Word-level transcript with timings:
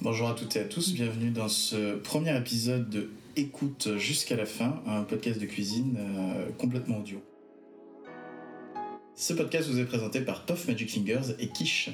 Bonjour 0.00 0.28
à 0.28 0.34
toutes 0.34 0.54
et 0.54 0.60
à 0.60 0.64
tous, 0.64 0.92
bienvenue 0.92 1.30
dans 1.30 1.48
ce 1.48 1.96
premier 1.96 2.36
épisode 2.36 2.88
de 2.88 3.10
Écoute 3.34 3.96
jusqu'à 3.96 4.36
la 4.36 4.46
fin, 4.46 4.80
un 4.86 5.02
podcast 5.02 5.40
de 5.40 5.46
cuisine 5.46 5.96
euh, 5.98 6.50
complètement 6.56 6.98
audio. 6.98 7.20
Ce 9.16 9.32
podcast 9.32 9.68
vous 9.68 9.80
est 9.80 9.84
présenté 9.84 10.20
par 10.20 10.46
Puff 10.46 10.68
Magic 10.68 10.88
Fingers 10.88 11.34
et 11.40 11.48
Quiche. 11.48 11.90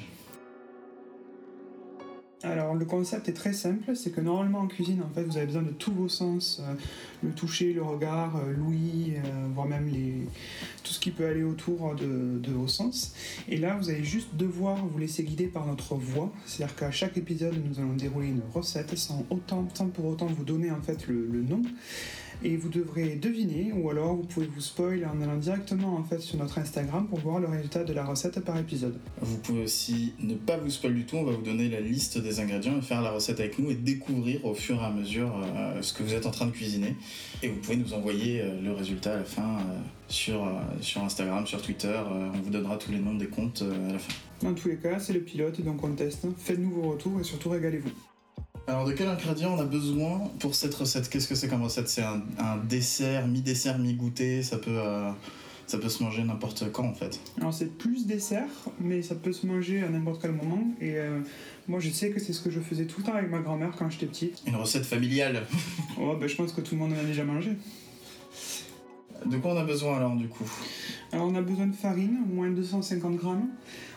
Alors 2.45 2.75
le 2.75 2.85
concept 2.85 3.27
est 3.27 3.33
très 3.33 3.53
simple, 3.53 3.95
c'est 3.95 4.11
que 4.11 4.21
normalement 4.21 4.59
en 4.59 4.67
cuisine 4.67 5.01
en 5.01 5.09
fait 5.09 5.23
vous 5.23 5.35
avez 5.37 5.47
besoin 5.47 5.63
de 5.63 5.71
tous 5.71 5.91
vos 5.91 6.07
sens, 6.07 6.61
euh, 6.61 6.75
le 7.23 7.31
toucher, 7.31 7.73
le 7.73 7.81
regard, 7.81 8.35
euh, 8.35 8.53
l'ouïe, 8.55 9.15
euh, 9.17 9.47
voire 9.51 9.65
même 9.65 9.89
tout 10.83 10.93
ce 10.93 10.99
qui 10.99 11.09
peut 11.09 11.25
aller 11.25 11.41
autour 11.41 11.95
de, 11.95 12.51
vos 12.51 12.67
sens. 12.67 13.15
Et 13.49 13.57
là 13.57 13.75
vous 13.81 13.89
allez 13.89 14.03
juste 14.03 14.35
devoir 14.35 14.85
vous 14.85 14.99
laisser 14.99 15.23
guider 15.23 15.47
par 15.47 15.65
notre 15.65 15.95
voix, 15.95 16.31
c'est-à-dire 16.45 16.75
qu'à 16.75 16.91
chaque 16.91 17.17
épisode 17.17 17.55
nous 17.67 17.79
allons 17.79 17.95
dérouler 17.95 18.27
une 18.27 18.41
recette 18.53 18.95
sans, 18.95 19.25
autant, 19.31 19.63
pour 19.93 20.05
autant 20.05 20.27
vous 20.27 20.45
donner 20.45 20.69
en 20.69 20.81
fait 20.81 21.07
le 21.07 21.41
nom 21.41 21.63
et 22.43 22.55
vous 22.57 22.69
devrez 22.69 23.15
deviner 23.15 23.71
ou 23.73 23.89
alors 23.89 24.15
vous 24.15 24.23
pouvez 24.23 24.47
vous 24.47 24.61
spoil 24.61 25.05
en 25.05 25.21
allant 25.21 25.37
directement 25.37 25.95
en 25.95 26.03
fait 26.03 26.19
sur 26.19 26.37
notre 26.37 26.57
Instagram 26.57 27.07
pour 27.07 27.19
voir 27.19 27.39
le 27.39 27.47
résultat 27.47 27.83
de 27.83 27.93
la 27.93 28.03
recette 28.03 28.39
par 28.41 28.57
épisode. 28.57 28.99
Vous 29.21 29.37
pouvez 29.37 29.63
aussi 29.63 30.13
ne 30.19 30.35
pas 30.35 30.57
vous 30.57 30.69
spoiler 30.69 30.95
du 30.95 31.05
tout, 31.05 31.17
on 31.17 31.23
va 31.23 31.33
vous 31.33 31.41
donner 31.41 31.69
la 31.69 31.79
liste 31.79 32.17
des 32.17 32.39
ingrédients 32.39 32.77
et 32.77 32.81
faire 32.81 33.01
la 33.01 33.11
recette 33.11 33.39
avec 33.39 33.59
nous 33.59 33.71
et 33.71 33.75
découvrir 33.75 34.45
au 34.45 34.53
fur 34.53 34.81
et 34.81 34.85
à 34.85 34.91
mesure 34.91 35.31
euh, 35.43 35.81
ce 35.81 35.93
que 35.93 36.03
vous 36.03 36.13
êtes 36.13 36.25
en 36.25 36.31
train 36.31 36.47
de 36.47 36.51
cuisiner. 36.51 36.95
Et 37.43 37.47
vous 37.47 37.57
pouvez 37.57 37.77
nous 37.77 37.93
envoyer 37.93 38.41
euh, 38.41 38.61
le 38.61 38.71
résultat 38.73 39.13
à 39.13 39.17
la 39.17 39.23
fin 39.23 39.57
euh, 39.57 39.79
sur, 40.07 40.47
sur 40.81 41.03
Instagram, 41.03 41.47
sur 41.47 41.61
Twitter, 41.61 41.99
on 42.11 42.39
vous 42.39 42.51
donnera 42.51 42.77
tous 42.77 42.91
les 42.91 42.99
noms 42.99 43.15
des 43.15 43.27
comptes 43.27 43.63
à 43.63 43.93
la 43.93 43.99
fin. 43.99 44.13
Dans 44.43 44.53
tous 44.53 44.67
les 44.67 44.77
cas, 44.77 44.99
c'est 44.99 45.13
le 45.13 45.21
pilote 45.21 45.61
donc 45.61 45.83
on 45.83 45.91
teste. 45.93 46.27
Faites-nous 46.37 46.69
vos 46.69 46.91
retours 46.91 47.19
et 47.19 47.23
surtout 47.23 47.49
régalez-vous. 47.49 48.14
Alors 48.67 48.85
de 48.85 48.93
quel 48.93 49.07
ingrédient 49.07 49.53
on 49.53 49.59
a 49.59 49.65
besoin 49.65 50.21
pour 50.39 50.55
cette 50.55 50.73
recette? 50.73 51.07
Qu'est-ce 51.09 51.27
que 51.27 51.35
c'est 51.35 51.47
comme 51.47 51.61
recette? 51.61 51.87
C'est 51.87 52.01
un, 52.01 52.23
un 52.39 52.57
dessert, 52.57 53.27
mi-dessert, 53.27 53.77
mi-goûter, 53.77 54.41
ça 54.41 54.57
peut, 54.57 54.71
euh, 54.71 55.11
ça 55.67 55.77
peut 55.77 55.87
se 55.89 56.01
manger 56.01 56.23
n'importe 56.23 56.71
quand 56.71 56.85
en 56.85 56.93
fait. 56.93 57.19
Alors 57.39 57.53
c'est 57.53 57.77
plus 57.77 58.07
dessert, 58.07 58.49
mais 58.79 59.03
ça 59.03 59.13
peut 59.13 59.33
se 59.33 59.45
manger 59.45 59.83
à 59.83 59.89
n'importe 59.89 60.19
quel 60.21 60.31
moment. 60.31 60.63
Et 60.81 60.97
euh, 60.97 61.19
moi 61.67 61.79
je 61.79 61.91
sais 61.91 62.09
que 62.09 62.19
c'est 62.19 62.33
ce 62.33 62.41
que 62.41 62.49
je 62.49 62.59
faisais 62.59 62.85
tout 62.85 63.01
le 63.01 63.05
temps 63.05 63.13
avec 63.13 63.29
ma 63.29 63.39
grand-mère 63.39 63.73
quand 63.77 63.87
j'étais 63.91 64.07
petite. 64.07 64.41
Une 64.47 64.55
recette 64.55 64.85
familiale. 64.85 65.43
Oh, 65.97 66.13
bah, 66.19 66.27
je 66.27 66.35
pense 66.35 66.51
que 66.51 66.59
tout 66.59 66.75
le 66.75 66.81
monde 66.81 66.91
en 66.91 66.97
a 66.99 67.03
déjà 67.05 67.23
mangé. 67.23 67.51
De 69.25 69.37
quoi 69.37 69.53
on 69.53 69.57
a 69.57 69.63
besoin 69.63 69.95
alors 69.95 70.13
du 70.17 70.27
coup? 70.27 70.43
Alors 71.13 71.27
on 71.27 71.35
a 71.35 71.41
besoin 71.41 71.67
de 71.67 71.73
farine, 71.75 72.17
au 72.29 72.35
moins 72.35 72.49
250 72.49 73.15
grammes. 73.15 73.47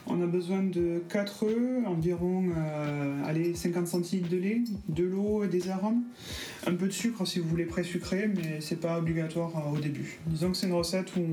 On 0.06 0.22
a 0.22 0.26
besoin 0.26 0.62
de 0.62 1.02
4 1.08 1.44
œufs, 1.44 1.86
environ 1.86 2.44
euh, 2.56 3.24
allez, 3.48 3.56
50 3.56 3.86
centilitres 3.86 4.28
de 4.28 4.36
lait, 4.36 4.62
de 4.88 5.04
l'eau 5.04 5.44
et 5.44 5.48
des 5.48 5.68
arômes. 5.68 6.02
Un 6.66 6.74
peu 6.74 6.86
de 6.86 6.92
sucre 6.92 7.26
si 7.26 7.38
vous 7.38 7.48
voulez 7.48 7.64
pré-sucré, 7.64 8.28
mais 8.28 8.60
c'est 8.60 8.80
pas 8.80 8.98
obligatoire 8.98 9.52
euh, 9.56 9.76
au 9.76 9.80
début. 9.80 10.18
Disons 10.26 10.50
que 10.50 10.56
c'est 10.56 10.66
une 10.66 10.74
recette 10.74 11.16
où 11.16 11.24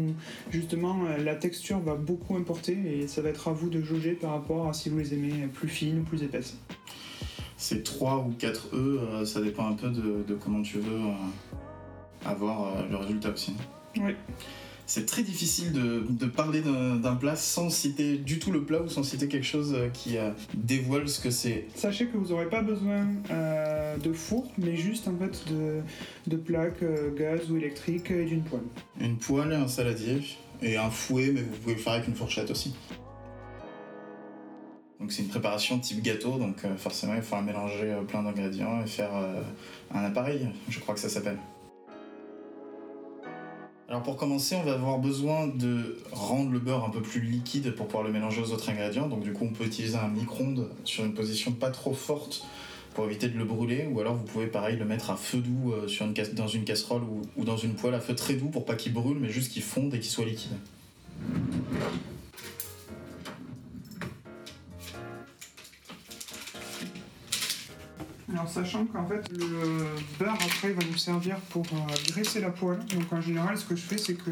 justement 0.52 1.06
euh, 1.06 1.18
la 1.18 1.36
texture 1.36 1.80
va 1.80 1.96
beaucoup 1.96 2.36
importer 2.36 2.78
et 2.86 3.08
ça 3.08 3.22
va 3.22 3.30
être 3.30 3.48
à 3.48 3.52
vous 3.52 3.70
de 3.70 3.82
jauger 3.82 4.14
par 4.14 4.32
rapport 4.32 4.68
à 4.68 4.74
si 4.74 4.90
vous 4.90 4.98
les 4.98 5.14
aimez 5.14 5.48
plus 5.54 5.70
fines 5.70 6.00
ou 6.00 6.04
plus 6.04 6.24
épaisses. 6.24 6.58
C'est 7.58 7.84
3 7.84 8.26
ou 8.28 8.34
4 8.38 8.70
œufs, 8.74 9.00
euh, 9.02 9.26
ça 9.26 9.42
dépend 9.42 9.68
un 9.68 9.74
peu 9.74 9.90
de, 9.90 10.24
de 10.28 10.36
comment 10.36 10.62
tu 10.62 10.78
veux 10.80 11.00
avoir 12.26 12.88
le 12.90 12.96
résultat 12.98 13.32
aussi. 13.32 13.54
Oui. 13.98 14.14
C'est 14.88 15.08
très 15.08 15.24
difficile 15.24 15.72
de, 15.72 16.06
de 16.08 16.26
parler 16.28 16.62
d'un 16.62 17.16
plat 17.16 17.36
sans 17.36 17.72
citer 17.72 18.18
du 18.18 18.38
tout 18.38 18.52
le 18.52 18.64
plat 18.64 18.82
ou 18.82 18.88
sans 18.88 19.02
citer 19.02 19.28
quelque 19.28 19.46
chose 19.46 19.74
euh, 19.74 19.90
qui 19.90 20.18
euh, 20.18 20.30
dévoile 20.54 21.10
ce 21.10 21.20
que 21.20 21.32
c'est. 21.32 21.66
Sachez 21.74 22.06
que 22.06 22.18
vous 22.18 22.28
n'aurez 22.28 22.50
pas 22.50 22.62
besoin 22.62 23.08
euh, 23.32 23.98
de 23.98 24.14
four, 24.14 24.52
mais 24.60 24.76
juste 24.76 25.08
en 25.08 25.18
fait 25.18 25.52
de, 25.52 25.82
de 26.28 26.38
plaques 26.38 26.84
euh, 26.84 27.12
gaz 27.16 27.50
ou 27.50 27.58
électriques 27.58 28.12
et 28.12 28.26
d'une 28.26 28.44
poêle. 28.44 28.62
Une 29.00 29.18
poêle, 29.18 29.54
un 29.54 29.68
saladier 29.68 30.22
et 30.62 30.78
un 30.78 30.92
fouet, 30.92 31.32
mais 31.34 31.42
vous 31.42 31.58
pouvez 31.58 31.74
le 31.76 31.82
faire 31.82 31.94
avec 31.94 32.08
une 32.08 32.16
fourchette 32.16 32.52
aussi. 32.52 32.76
Donc 35.00 35.12
c'est 35.12 35.24
une 35.24 35.30
préparation 35.30 35.80
type 35.80 36.04
gâteau, 36.04 36.38
donc 36.38 36.58
forcément 36.78 37.16
il 37.16 37.22
faudra 37.22 37.42
mélanger 37.42 37.94
plein 38.08 38.24
d'ingrédients 38.24 38.82
et 38.82 38.88
faire 38.88 39.12
un 39.94 40.04
appareil, 40.04 40.48
je 40.70 40.80
crois 40.80 40.96
que 40.96 41.02
ça 41.02 41.10
s'appelle. 41.10 41.38
Alors 43.96 44.04
pour 44.04 44.18
commencer, 44.18 44.58
on 44.58 44.64
va 44.64 44.74
avoir 44.74 45.00
besoin 45.00 45.48
de 45.48 45.96
rendre 46.12 46.52
le 46.52 46.60
beurre 46.60 46.84
un 46.84 46.90
peu 46.90 47.02
plus 47.02 47.22
liquide 47.22 47.74
pour 47.76 47.86
pouvoir 47.86 48.04
le 48.04 48.12
mélanger 48.12 48.42
aux 48.42 48.52
autres 48.52 48.70
ingrédients. 48.70 49.08
Donc 49.08 49.24
du 49.24 49.32
coup 49.32 49.46
on 49.46 49.54
peut 49.54 49.64
utiliser 49.64 49.96
un 49.96 50.10
micro-ondes 50.10 50.70
sur 50.84 51.06
une 51.06 51.14
position 51.14 51.54
pas 51.54 51.72
trop 51.72 51.94
forte 51.94 52.46
pour 52.94 53.06
éviter 53.06 53.30
de 53.30 53.38
le 53.38 53.46
brûler, 53.46 53.88
ou 53.90 54.02
alors 54.02 54.16
vous 54.16 54.26
pouvez 54.26 54.48
pareil 54.48 54.76
le 54.76 54.84
mettre 54.84 55.12
à 55.12 55.16
feu 55.16 55.38
doux 55.38 55.72
euh, 55.72 55.88
dans 56.34 56.48
une 56.50 56.66
casserole 56.66 57.04
ou 57.38 57.46
dans 57.46 57.56
une 57.56 57.76
poêle 57.76 57.94
à 57.94 58.02
feu 58.02 58.16
très 58.16 58.34
doux 58.34 58.50
pour 58.50 58.66
pas 58.66 58.76
qu'il 58.76 58.92
brûle, 58.92 59.18
mais 59.18 59.30
juste 59.30 59.54
qu'il 59.54 59.64
fonde 59.64 59.94
et 59.94 60.00
qu'il 60.02 60.12
soit 60.12 60.26
liquide. 60.26 60.58
Alors 68.36 68.50
sachant 68.50 68.86
qu'en 68.86 69.08
fait 69.08 69.30
le 69.32 69.86
beurre 70.20 70.34
après 70.34 70.74
va 70.74 70.84
nous 70.84 70.98
servir 70.98 71.38
pour 71.52 71.66
euh, 71.72 72.12
graisser 72.12 72.42
la 72.42 72.50
poêle. 72.50 72.80
Donc 72.94 73.14
en 73.14 73.22
général 73.22 73.58
ce 73.58 73.64
que 73.64 73.78
je 73.78 73.82
fais 73.82 73.98
c'est 73.98 74.16
que 74.16 74.32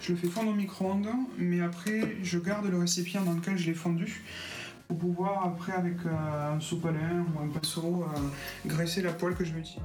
je 0.00 0.12
le 0.12 0.16
fais 0.16 0.28
fondre 0.28 0.50
au 0.50 0.54
micro-ondes, 0.54 1.08
mais 1.36 1.60
après 1.60 2.18
je 2.22 2.38
garde 2.38 2.66
le 2.66 2.78
récipient 2.78 3.22
dans 3.22 3.32
lequel 3.32 3.58
je 3.58 3.66
l'ai 3.66 3.74
fondu 3.74 4.22
pour 4.86 4.96
pouvoir 4.98 5.44
après 5.44 5.72
avec 5.72 5.96
euh, 6.06 6.54
un 6.54 6.60
sopalin 6.60 7.26
ou 7.34 7.42
un 7.42 7.48
pinceau 7.48 8.04
euh, 8.04 8.68
graisser 8.68 9.02
la 9.02 9.12
poêle 9.12 9.34
que 9.34 9.44
je 9.44 9.52
vais 9.54 9.60
utiliser. 9.60 9.82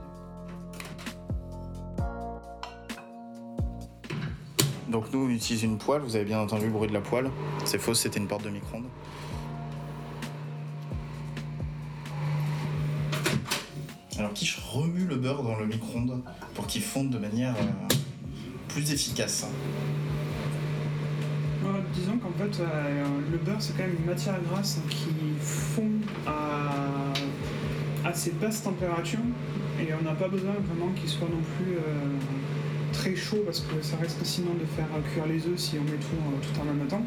Donc 4.87 5.11
nous 5.11 5.25
on 5.25 5.29
utilise 5.29 5.63
une 5.63 5.79
poêle, 5.79 6.03
vous 6.03 6.15
avez 6.15 6.25
bien 6.25 6.39
entendu 6.39 6.65
le 6.65 6.71
bruit 6.71 6.89
de 6.89 6.93
la 6.93 7.01
poêle. 7.01 7.31
C'est 7.65 7.79
faux, 7.79 7.95
c'était 7.95 8.19
une 8.19 8.27
porte 8.27 8.43
de 8.43 8.51
micro-ondes. 8.51 8.85
Alors 14.21 14.33
Quiche 14.33 14.59
remue 14.71 15.05
le 15.05 15.15
beurre 15.15 15.41
dans 15.41 15.57
le 15.57 15.65
micro-ondes 15.65 16.21
pour 16.53 16.67
qu'il 16.67 16.83
fonde 16.83 17.09
de 17.09 17.17
manière 17.17 17.55
euh, 17.55 17.93
plus 18.67 18.91
efficace. 18.91 19.47
Disons 21.95 22.19
qu'en 22.19 22.31
fait 22.37 22.61
euh, 22.61 23.03
le 23.31 23.37
beurre 23.39 23.57
c'est 23.57 23.75
quand 23.75 23.81
même 23.81 23.95
une 23.99 24.05
matière 24.05 24.35
grasse 24.47 24.79
qui 24.91 25.07
fond 25.39 25.89
à 26.27 26.71
assez 28.07 28.29
basse 28.33 28.61
température 28.61 29.17
et 29.79 29.91
on 29.99 30.03
n'a 30.03 30.13
pas 30.13 30.27
besoin 30.27 30.53
vraiment 30.67 30.91
qu'il 30.93 31.09
soit 31.09 31.27
non 31.27 31.41
plus 31.57 31.77
euh, 31.77 31.81
très 32.93 33.15
chaud 33.15 33.41
parce 33.43 33.61
que 33.61 33.81
ça 33.81 33.97
risque 33.99 34.19
sinon 34.21 34.53
de 34.53 34.65
faire 34.75 34.85
cuire 35.11 35.25
les 35.25 35.47
œufs 35.47 35.57
si 35.57 35.77
on 35.79 35.83
met 35.83 35.97
tout, 35.97 36.53
tout 36.53 36.61
en 36.61 36.65
même 36.65 36.87
temps. 36.87 37.03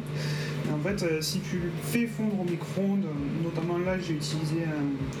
Et 0.67 0.73
en 0.73 0.79
fait 0.79 1.23
si 1.23 1.39
tu 1.39 1.71
fais 1.81 2.07
fondre 2.07 2.41
au 2.41 2.43
micro-ondes, 2.43 3.05
notamment 3.41 3.77
là 3.77 3.97
j'ai 3.99 4.15
utilisé 4.15 4.63
un, 4.65 5.15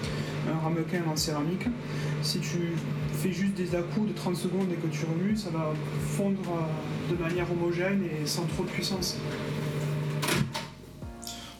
un 0.51 0.59
ramequin 0.63 1.01
en 1.11 1.15
céramique, 1.15 1.67
si 2.21 2.39
tu 2.39 2.73
fais 3.13 3.31
juste 3.31 3.55
des 3.55 3.75
à-coups 3.75 4.09
de 4.09 4.13
30 4.13 4.35
secondes 4.35 4.67
et 4.71 4.75
que 4.75 4.87
tu 4.87 5.05
remues, 5.05 5.35
ça 5.35 5.49
va 5.49 5.73
fondre 6.15 6.39
euh, 6.49 7.13
de 7.13 7.21
manière 7.21 7.51
homogène 7.51 8.03
et 8.03 8.25
sans 8.25 8.45
trop 8.45 8.63
de 8.63 8.69
puissance. 8.69 9.17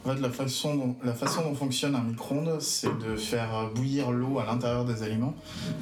En 0.05 0.13
fait, 0.13 0.21
la 0.21 0.29
façon 0.29 1.41
dont, 1.41 1.55
fonctionne 1.55 1.95
un 1.95 2.03
micro-ondes, 2.03 2.61
c'est 2.61 2.95
de 2.99 3.15
faire 3.15 3.71
bouillir 3.73 4.11
l'eau 4.11 4.37
à 4.37 4.45
l'intérieur 4.45 4.85
des 4.85 5.01
aliments. 5.01 5.33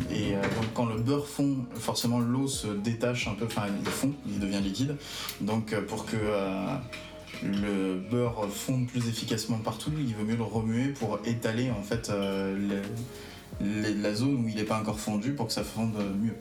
Et 0.09 0.34
euh, 0.34 0.41
donc, 0.41 0.74
quand 0.74 0.85
le 0.85 0.96
beurre 0.96 1.28
fond, 1.28 1.58
forcément, 1.75 2.20
l'eau 2.20 2.47
se 2.47 2.68
détache 2.68 3.28
un 3.28 3.34
peu, 3.34 3.46
enfin, 3.46 3.64
il 3.78 3.85
fond, 3.85 4.14
il 4.25 4.40
devient 4.40 4.62
liquide. 4.62 4.96
Donc, 5.41 5.74
euh, 5.74 5.81
pour 5.81 6.06
que 6.06 6.16
euh, 6.16 6.75
le 7.41 7.99
beurre 8.11 8.47
fonde 8.49 8.88
plus 8.88 9.07
efficacement 9.07 9.57
partout, 9.57 9.91
il 9.97 10.13
vaut 10.16 10.23
mieux 10.25 10.35
le 10.35 10.44
remuer 10.44 10.89
pour 10.89 11.19
étaler, 11.25 11.71
en 11.71 11.81
fait, 11.81 12.09
euh, 12.09 12.81
la 13.61 14.13
zone 14.13 14.43
où 14.46 14.47
il 14.47 14.55
n'est 14.55 14.63
pas 14.63 14.79
encore 14.79 14.99
fondu 14.99 15.34
pour 15.34 15.47
que 15.47 15.53
ça 15.53 15.63
fonde 15.63 15.96
mieux. 16.22 16.35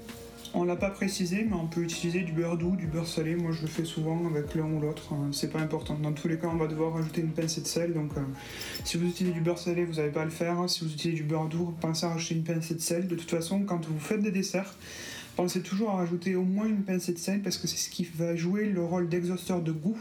On 0.55 0.65
l'a 0.65 0.77
pas 0.77 0.91
précisé, 0.91 1.47
mais 1.49 1.57
on 1.57 1.67
peut 1.67 1.81
utiliser 1.81 2.21
du 2.21 2.33
beurre 2.33 2.59
doux, 2.59 2.77
du 2.77 2.87
beurre 2.87 3.07
salé. 3.07 3.35
Moi, 3.37 3.53
je 3.53 3.63
le 3.63 3.69
fais 3.69 3.87
souvent 3.87 4.27
avec 4.27 4.55
l'un 4.55 4.65
ou 4.65 4.81
l'autre. 4.81 5.15
euh, 5.15 5.33
C'est 5.33 5.51
pas 5.51 5.61
important. 5.61 5.95
Dans 5.95 6.13
tous 6.13 6.29
les 6.29 6.37
cas, 6.37 6.49
on 6.53 6.57
va 6.57 6.67
devoir 6.67 6.93
rajouter 6.93 7.23
une 7.23 7.31
pincée 7.31 7.63
de 7.63 7.67
sel. 7.67 7.95
Donc, 7.95 8.11
euh, 8.19 8.21
si 8.85 8.99
vous 8.99 9.09
utilisez 9.09 9.33
du 9.33 9.41
beurre 9.41 9.59
salé, 9.59 9.87
vous 9.87 9.95
n'avez 9.95 10.11
pas 10.11 10.21
à 10.21 10.25
le 10.27 10.31
faire. 10.31 10.69
Si 10.69 10.85
vous 10.85 10.93
utilisez 10.93 11.23
du 11.23 11.27
beurre 11.27 11.47
doux, 11.47 11.73
pensez 11.81 12.05
à 12.05 12.11
rajouter 12.11 12.35
une 12.35 12.45
pincée 12.45 12.75
de 12.75 12.81
sel. 12.81 13.09
De 13.09 13.15
toute 13.15 13.31
façon, 13.31 13.61
quand 13.61 13.87
vous 13.87 13.99
faites 13.99 14.21
des 14.21 14.31
desserts, 14.31 14.75
pensez 15.37 15.63
toujours 15.63 15.91
à 15.91 15.97
rajouter 15.97 16.37
au 16.37 16.45
moins 16.45 16.67
une 16.67 16.83
pincée 16.83 17.13
de 17.13 17.19
sel 17.19 17.43
parce 17.43 17.57
que 17.57 17.67
c'est 17.67 17.77
ce 17.77 17.91
qui 17.91 18.05
va 18.05 18.37
jouer 18.37 18.67
le 18.67 18.83
rôle 18.83 19.09
d'exhausteur 19.09 19.63
de 19.63 19.73
goût 19.73 19.99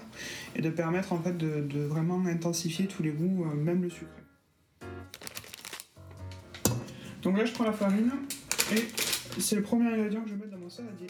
et 0.56 0.62
de 0.62 0.70
permettre 0.70 1.14
en 1.14 1.22
fait 1.22 1.38
de, 1.38 1.80
vraiment 1.82 2.26
intensifier 2.26 2.88
tous 2.88 3.04
les 3.04 3.12
goûts, 3.12 3.46
euh, 3.46 3.56
même 3.56 3.82
le 3.84 3.90
sucré. 3.90 4.08
Donc 7.22 7.38
là, 7.38 7.46
je 7.46 7.54
prends 7.54 7.66
la 7.66 7.74
farine 7.74 8.12
et 8.74 8.88
c'est 9.40 9.56
le 9.56 9.62
premier 9.62 9.88
ingrédient 9.88 10.22
que 10.22 10.30
je 10.30 10.34
vais 10.34 10.40
mettre 10.40 10.52
dans 10.52 10.58
mon 10.58 10.70
saladier. 10.70 11.08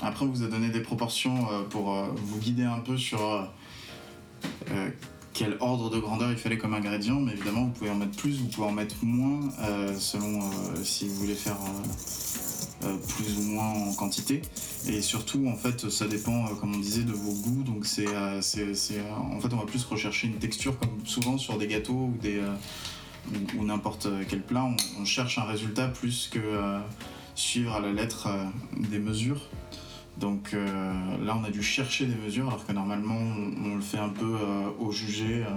Après, 0.00 0.24
on 0.24 0.28
vous 0.28 0.42
a 0.42 0.48
donné 0.48 0.70
des 0.70 0.80
proportions 0.80 1.50
euh, 1.50 1.62
pour 1.64 1.94
euh, 1.94 2.08
vous 2.16 2.38
guider 2.38 2.64
un 2.64 2.80
peu 2.80 2.96
sur 2.96 3.50
quel 5.38 5.56
ordre 5.60 5.88
de 5.88 6.00
grandeur 6.00 6.32
il 6.32 6.36
fallait 6.36 6.58
comme 6.58 6.74
ingrédient, 6.74 7.20
mais 7.20 7.30
évidemment 7.30 7.66
vous 7.66 7.70
pouvez 7.70 7.90
en 7.90 7.94
mettre 7.94 8.16
plus, 8.16 8.40
vous 8.40 8.48
pouvez 8.48 8.66
en 8.66 8.72
mettre 8.72 8.96
moins 9.02 9.40
selon 9.96 10.40
si 10.82 11.06
vous 11.06 11.14
voulez 11.14 11.36
faire 11.36 11.56
plus 12.80 13.38
ou 13.38 13.42
moins 13.42 13.68
en 13.68 13.94
quantité. 13.94 14.42
Et 14.88 15.00
surtout, 15.00 15.46
en 15.46 15.54
fait, 15.54 15.88
ça 15.90 16.08
dépend, 16.08 16.46
comme 16.56 16.74
on 16.74 16.78
disait, 16.78 17.02
de 17.02 17.12
vos 17.12 17.32
goûts. 17.32 17.62
Donc, 17.62 17.86
c'est, 17.86 18.08
en 18.08 18.40
fait, 19.40 19.52
on 19.52 19.56
va 19.56 19.66
plus 19.66 19.84
rechercher 19.84 20.26
une 20.26 20.38
texture, 20.38 20.76
comme 20.78 21.04
souvent 21.04 21.38
sur 21.38 21.56
des 21.56 21.68
gâteaux 21.68 22.10
ou 22.12 22.14
des 22.20 22.40
ou, 23.58 23.64
n'importe 23.64 24.08
quel 24.28 24.42
plat, 24.42 24.68
on, 24.98 25.04
cherche 25.04 25.38
un 25.38 25.44
résultat 25.44 25.86
plus 25.86 26.28
que 26.32 26.40
suivre 27.36 27.74
à 27.74 27.80
la 27.80 27.92
lettre 27.92 28.28
des 28.76 28.98
mesures. 28.98 29.42
Donc 30.18 30.50
euh, 30.52 30.92
là, 31.24 31.36
on 31.40 31.44
a 31.44 31.50
dû 31.50 31.62
chercher 31.62 32.06
des 32.06 32.16
mesures 32.16 32.48
alors 32.48 32.66
que 32.66 32.72
normalement, 32.72 33.18
on, 33.64 33.76
le 33.76 33.80
fait 33.80 33.98
un 33.98 34.08
peu 34.08 34.24
euh, 34.24 34.68
au 34.80 34.90
jugé 34.90 35.44
euh, 35.44 35.50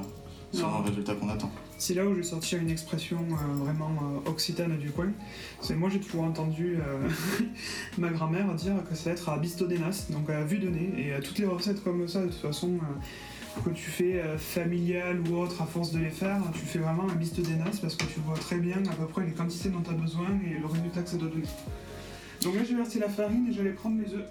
sur 0.54 0.70
le 0.70 0.88
résultat 0.88 1.16
qu'on 1.16 1.30
attend. 1.30 1.52
C'est 1.78 1.96
là 1.96 2.06
où 2.06 2.12
je 2.12 2.18
vais 2.18 2.24
sortir 2.24 2.62
une 2.62 2.70
expression 2.70 3.26
vraiment 3.56 4.22
occitane 4.28 4.78
du 4.78 4.92
coin. 4.92 5.10
C'est 5.62 5.76
moi 5.76 5.90
j'ai 5.90 6.00
toujours 6.00 6.24
entendu 6.24 6.78
ma 7.98 8.10
grand-mère 8.10 8.54
dire 8.54 8.76
que 8.88 8.94
ça 8.94 9.06
va 9.06 9.16
être 9.16 9.30
à 9.30 9.38
bisto 9.40 9.66
donc 9.66 10.30
à 10.30 10.44
vue 10.44 10.60
de 10.60 10.70
nez. 10.70 10.92
Et 10.98 11.20
toutes 11.22 11.40
les 11.40 11.48
recettes 11.48 11.84
comme 11.84 12.08
ça, 12.08 12.22
de 12.22 12.28
toute 12.28 12.36
façon, 12.36 12.78
que 13.66 13.72
tu 13.72 13.90
fais 13.90 14.22
familial 14.38 15.22
ou 15.28 15.38
autre, 15.38 15.60
à 15.60 15.66
force 15.66 15.92
de 15.92 15.98
les 15.98 16.12
faire, 16.12 16.44
tu 16.54 16.60
fais 16.60 16.80
vraiment 16.80 17.10
un 17.10 17.16
bisto 17.16 17.42
parce 17.82 17.96
que 17.96 18.06
tu 18.06 18.20
vois 18.20 18.38
très 18.38 18.58
bien 18.58 18.78
à 18.92 18.94
peu 18.94 19.08
près 19.08 19.26
les 19.26 19.32
quantités 19.32 19.70
dont 19.70 19.82
tu 19.82 19.90
as 19.90 19.94
besoin 19.94 20.28
et 20.46 20.60
le 20.60 20.68
résultat 20.68 21.02
que 21.02 21.10
ça 21.10 21.18
doit 21.18 21.30
donner. 21.30 21.48
Donc 22.44 22.56
là, 22.56 22.64
j'ai 22.64 22.76
versé 22.76 23.00
la 23.00 23.10
farine 23.10 23.48
et 23.50 23.54
j'allais 23.54 23.72
prendre 23.72 24.02
les 24.02 24.14
œufs. 24.16 24.26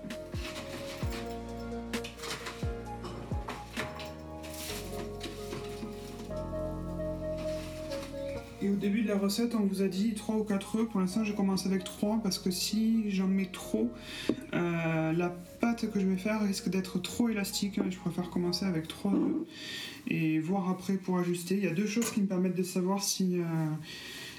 Et 8.62 8.68
au 8.68 8.74
début 8.74 9.02
de 9.02 9.08
la 9.08 9.16
recette, 9.16 9.54
on 9.54 9.60
vous 9.60 9.80
a 9.80 9.88
dit 9.88 10.12
3 10.12 10.36
ou 10.36 10.44
4 10.44 10.76
œufs. 10.76 10.88
Pour 10.88 11.00
l'instant, 11.00 11.24
je 11.24 11.32
commence 11.32 11.64
avec 11.66 11.84
3 11.84 12.20
parce 12.22 12.38
que 12.38 12.50
si 12.50 13.10
j'en 13.10 13.26
mets 13.28 13.48
trop, 13.50 13.90
euh, 14.52 15.12
la 15.12 15.30
pâte 15.60 15.90
que 15.90 15.98
je 15.98 16.06
vais 16.06 16.16
faire 16.16 16.42
risque 16.42 16.68
d'être 16.68 16.98
trop 16.98 17.28
élastique. 17.30 17.80
Je 17.88 17.98
préfère 17.98 18.28
commencer 18.28 18.66
avec 18.66 18.86
3 18.88 19.12
œufs 19.12 19.46
et 20.08 20.40
voir 20.40 20.68
après 20.68 20.94
pour 20.94 21.18
ajuster. 21.18 21.54
Il 21.54 21.64
y 21.64 21.68
a 21.68 21.74
deux 21.74 21.86
choses 21.86 22.10
qui 22.10 22.20
me 22.20 22.26
permettent 22.26 22.56
de 22.56 22.62
savoir 22.62 23.02
si, 23.02 23.38
euh, 23.38 23.44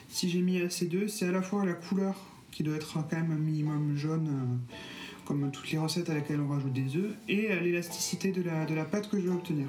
si 0.09 0.29
j'ai 0.29 0.41
mis 0.41 0.61
assez 0.61 0.85
d'œufs. 0.85 1.09
C'est 1.09 1.27
à 1.27 1.31
la 1.31 1.41
fois 1.41 1.65
la 1.65 1.73
couleur 1.73 2.15
qui 2.51 2.63
doit 2.63 2.75
être 2.75 2.93
quand 2.93 3.11
même 3.11 3.31
un 3.31 3.35
minimum 3.35 3.95
jaune, 3.95 4.27
euh, 4.27 4.75
comme 5.25 5.49
toutes 5.51 5.71
les 5.71 5.77
recettes 5.77 6.09
à 6.09 6.13
laquelle 6.13 6.41
on 6.41 6.49
rajoute 6.49 6.73
des 6.73 6.95
œufs, 6.97 7.13
et 7.27 7.51
euh, 7.51 7.59
l'élasticité 7.59 8.31
de 8.31 8.43
la, 8.43 8.65
de 8.65 8.75
la 8.75 8.85
pâte 8.85 9.09
que 9.09 9.19
je 9.19 9.27
vais 9.27 9.33
obtenir. 9.33 9.67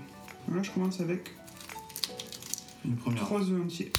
là, 0.53 0.63
je 0.63 0.71
commence 0.71 1.01
avec 1.01 1.31
Une 2.85 2.97
première. 2.97 3.23
3 3.23 3.41
œufs 3.51 3.63
entiers. 3.63 3.93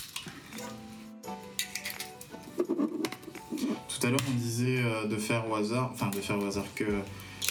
Tout 2.57 4.07
à 4.07 4.09
l'heure, 4.09 4.19
on 4.29 4.37
disait 4.37 4.81
euh, 4.83 5.07
de 5.07 5.15
faire 5.15 5.49
au 5.49 5.55
hasard, 5.55 5.89
enfin 5.93 6.09
de 6.09 6.19
faire 6.19 6.37
au 6.37 6.45
hasard 6.45 6.65
que 6.75 6.85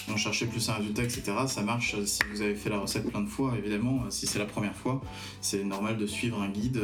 on 0.08 0.17
cherchait 0.17 0.46
plus 0.46 0.69
un 0.69 0.75
résultat, 0.75 1.05
etc. 1.05 1.23
Ça 1.46 1.62
marche 1.62 1.94
si 2.05 2.20
vous 2.31 2.43
avez 2.43 2.56
fait 2.56 2.69
la 2.69 2.79
recette 2.79 3.08
plein 3.08 3.20
de 3.20 3.29
fois, 3.29 3.55
évidemment. 3.56 4.11
Si 4.11 4.26
c'est 4.26 4.40
la 4.40 4.46
première 4.46 4.75
fois, 4.75 5.00
c'est 5.40 5.62
normal 5.64 5.96
de 5.96 6.06
suivre 6.06 6.43
un 6.43 6.49
guide. 6.49 6.81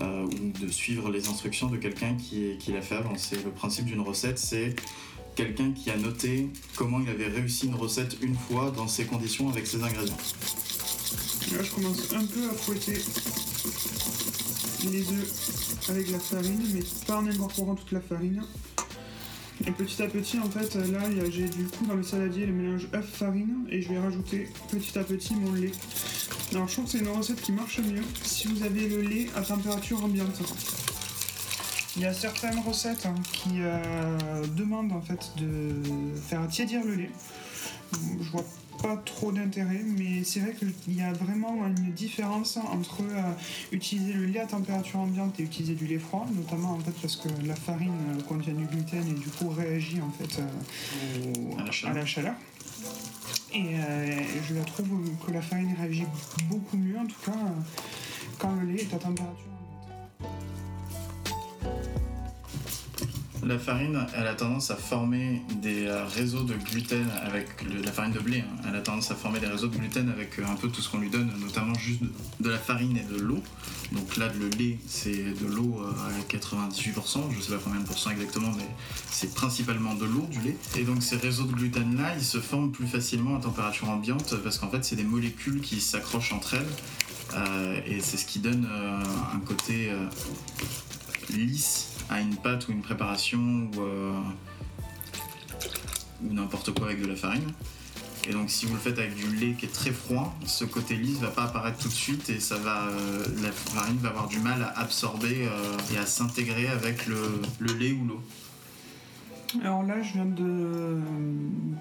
Euh, 0.00 0.24
ou 0.24 0.58
de 0.58 0.68
suivre 0.70 1.10
les 1.10 1.28
instructions 1.28 1.68
de 1.68 1.76
quelqu'un 1.76 2.16
qui, 2.16 2.56
l'a 2.72 2.80
fait 2.80 2.96
avant. 2.96 3.12
C'est 3.16 3.44
le 3.44 3.50
principe 3.50 3.84
d'une 3.84 4.00
recette, 4.00 4.38
c'est 4.38 4.74
quelqu'un 5.36 5.72
qui 5.72 5.90
a 5.90 5.96
noté 5.96 6.48
comment 6.76 7.00
il 7.00 7.08
avait 7.10 7.28
réussi 7.28 7.66
une 7.66 7.74
recette 7.74 8.16
une 8.22 8.34
fois 8.34 8.70
dans 8.70 8.88
ces 8.88 9.04
conditions 9.04 9.50
avec 9.50 9.66
ses 9.66 9.82
ingrédients. 9.82 10.16
Là, 11.52 11.62
je 11.62 11.70
commence 11.72 12.12
un 12.14 12.24
peu 12.24 12.48
à 12.48 12.54
fouetter 12.54 12.98
les 14.90 15.12
œufs 15.12 15.90
avec 15.90 16.10
la 16.10 16.18
farine, 16.18 16.62
mais 16.72 16.82
pas 17.06 17.18
en 17.18 17.26
incorporant 17.26 17.74
toute 17.74 17.92
la 17.92 18.00
farine. 18.00 18.42
Et 19.66 19.70
petit 19.70 20.02
à 20.02 20.06
petit, 20.06 20.38
en 20.38 20.50
fait, 20.50 20.74
là, 20.74 21.00
j'ai 21.30 21.48
du 21.48 21.64
coup 21.64 21.86
dans 21.86 21.94
le 21.94 22.02
saladier 22.02 22.46
le 22.46 22.52
mélange 22.52 22.88
œuf-farine 22.94 23.66
et 23.70 23.82
je 23.82 23.90
vais 23.90 23.98
rajouter 23.98 24.48
petit 24.70 24.98
à 24.98 25.04
petit 25.04 25.34
mon 25.34 25.52
lait. 25.52 25.72
Alors 26.54 26.68
je 26.68 26.74
trouve 26.74 26.84
que 26.84 26.90
c'est 26.90 26.98
une 26.98 27.08
recette 27.08 27.40
qui 27.40 27.52
marche 27.52 27.78
mieux 27.78 28.02
si 28.24 28.46
vous 28.46 28.62
avez 28.62 28.86
le 28.86 29.00
lait 29.00 29.26
à 29.34 29.40
température 29.40 30.04
ambiante. 30.04 30.42
Il 31.96 32.02
y 32.02 32.04
a 32.04 32.12
certaines 32.12 32.58
recettes 32.58 33.06
hein, 33.06 33.14
qui 33.32 33.60
euh, 33.60 34.46
demandent 34.54 34.92
en 34.92 35.00
fait 35.00 35.32
de 35.38 35.74
faire 36.28 36.46
tiédir 36.48 36.84
le 36.84 36.94
lait. 36.94 37.10
Je 38.20 38.30
vois 38.30 38.44
pas 38.82 38.96
trop 38.98 39.32
d'intérêt, 39.32 39.82
mais 39.96 40.24
c'est 40.24 40.40
vrai 40.40 40.54
qu'il 40.54 40.94
y 40.94 41.00
a 41.00 41.12
vraiment 41.14 41.66
une 41.66 41.92
différence 41.92 42.58
entre 42.58 43.00
euh, 43.00 43.32
utiliser 43.70 44.12
le 44.12 44.26
lait 44.26 44.40
à 44.40 44.46
température 44.46 45.00
ambiante 45.00 45.40
et 45.40 45.44
utiliser 45.44 45.74
du 45.74 45.86
lait 45.86 45.98
froid, 45.98 46.26
notamment 46.34 46.72
en 46.72 46.80
fait 46.80 46.94
parce 47.00 47.16
que 47.16 47.28
la 47.46 47.54
farine 47.54 47.92
euh, 48.10 48.22
contient 48.24 48.52
du 48.52 48.66
gluten 48.66 49.08
et 49.08 49.18
du 49.18 49.28
coup 49.28 49.48
réagit 49.48 50.02
en 50.02 50.10
fait 50.10 50.42
à 51.86 51.92
la 51.94 52.04
chaleur. 52.04 52.34
Et 53.54 53.76
euh, 53.76 54.22
je 54.48 54.54
la 54.54 54.62
trouve 54.62 54.88
que 55.26 55.30
la 55.30 55.42
farine 55.42 55.74
réagit 55.78 56.06
beaucoup 56.48 56.76
mieux, 56.76 56.98
en 56.98 57.06
tout 57.06 57.20
cas, 57.24 57.32
quand 58.38 58.54
le 58.54 58.72
lait 58.72 58.82
est 58.82 58.94
à 58.94 58.98
température. 58.98 59.52
La 63.44 63.58
farine, 63.58 64.06
elle 64.14 64.28
a 64.28 64.34
tendance 64.34 64.70
à 64.70 64.76
former 64.76 65.42
des 65.60 65.86
euh, 65.86 66.06
réseaux 66.06 66.44
de 66.44 66.54
gluten 66.54 67.08
avec 67.24 67.48
la 67.84 67.90
farine 67.90 68.12
de 68.12 68.20
blé. 68.20 68.38
Hein. 68.38 68.62
Elle 68.68 68.76
a 68.76 68.80
tendance 68.80 69.10
à 69.10 69.16
former 69.16 69.40
des 69.40 69.48
réseaux 69.48 69.66
de 69.66 69.76
gluten 69.76 70.08
avec 70.10 70.38
euh, 70.38 70.44
un 70.48 70.54
peu 70.54 70.68
tout 70.68 70.80
ce 70.80 70.88
qu'on 70.88 70.98
lui 70.98 71.10
donne, 71.10 71.28
notamment 71.40 71.74
juste 71.74 72.02
de 72.38 72.48
la 72.48 72.58
farine 72.58 72.96
et 72.96 73.02
de 73.02 73.18
l'eau. 73.20 73.42
Donc 73.90 74.16
là, 74.16 74.28
le 74.38 74.48
lait, 74.48 74.78
c'est 74.86 75.34
de 75.40 75.46
l'eau 75.46 75.82
à 75.82 76.32
98%, 76.32 77.18
je 77.36 77.40
sais 77.40 77.52
pas 77.52 77.58
combien 77.64 77.80
de 77.80 77.84
pourcents 77.84 78.10
exactement, 78.10 78.52
mais 78.56 78.68
c'est 79.10 79.34
principalement 79.34 79.94
de 79.94 80.04
l'eau, 80.04 80.26
du 80.30 80.40
lait. 80.40 80.56
Et 80.78 80.84
donc 80.84 81.02
ces 81.02 81.16
réseaux 81.16 81.44
de 81.44 81.52
gluten 81.52 81.96
là, 81.96 82.14
ils 82.16 82.24
se 82.24 82.38
forment 82.38 82.70
plus 82.70 82.86
facilement 82.86 83.36
à 83.36 83.40
température 83.40 83.90
ambiante 83.90 84.36
parce 84.44 84.58
qu'en 84.58 84.70
fait, 84.70 84.84
c'est 84.84 84.96
des 84.96 85.04
molécules 85.04 85.60
qui 85.60 85.80
s'accrochent 85.80 86.32
entre 86.32 86.54
elles. 86.54 87.34
Euh, 87.34 87.80
et 87.86 88.00
c'est 88.00 88.18
ce 88.18 88.24
qui 88.24 88.38
donne 88.38 88.68
un 88.70 89.40
côté 89.40 89.90
lisse 91.30 91.91
à 92.10 92.20
une 92.20 92.36
pâte 92.36 92.68
ou 92.68 92.72
une 92.72 92.82
préparation 92.82 93.38
ou, 93.38 93.80
euh, 93.80 94.20
ou 96.24 96.32
n'importe 96.32 96.72
quoi 96.72 96.86
avec 96.86 97.00
de 97.02 97.06
la 97.06 97.16
farine. 97.16 97.52
Et 98.28 98.32
donc 98.32 98.50
si 98.50 98.66
vous 98.66 98.74
le 98.74 98.80
faites 98.80 98.98
avec 98.98 99.14
du 99.16 99.34
lait 99.34 99.54
qui 99.58 99.66
est 99.66 99.72
très 99.72 99.90
froid, 99.90 100.36
ce 100.46 100.64
côté 100.64 100.94
lisse 100.94 101.18
va 101.18 101.28
pas 101.28 101.44
apparaître 101.44 101.78
tout 101.78 101.88
de 101.88 101.92
suite 101.92 102.30
et 102.30 102.38
ça 102.38 102.56
va, 102.56 102.86
euh, 102.86 103.24
la 103.42 103.50
farine 103.50 103.98
va 103.98 104.10
avoir 104.10 104.28
du 104.28 104.38
mal 104.38 104.62
à 104.62 104.78
absorber 104.78 105.48
euh, 105.48 105.76
et 105.92 105.98
à 105.98 106.06
s'intégrer 106.06 106.68
avec 106.68 107.06
le 107.06 107.42
lait 107.60 107.92
ou 107.92 108.06
l'eau. 108.06 108.22
Alors 109.60 109.82
là, 109.82 110.00
je 110.00 110.14
viens 110.14 110.24
de. 110.24 110.98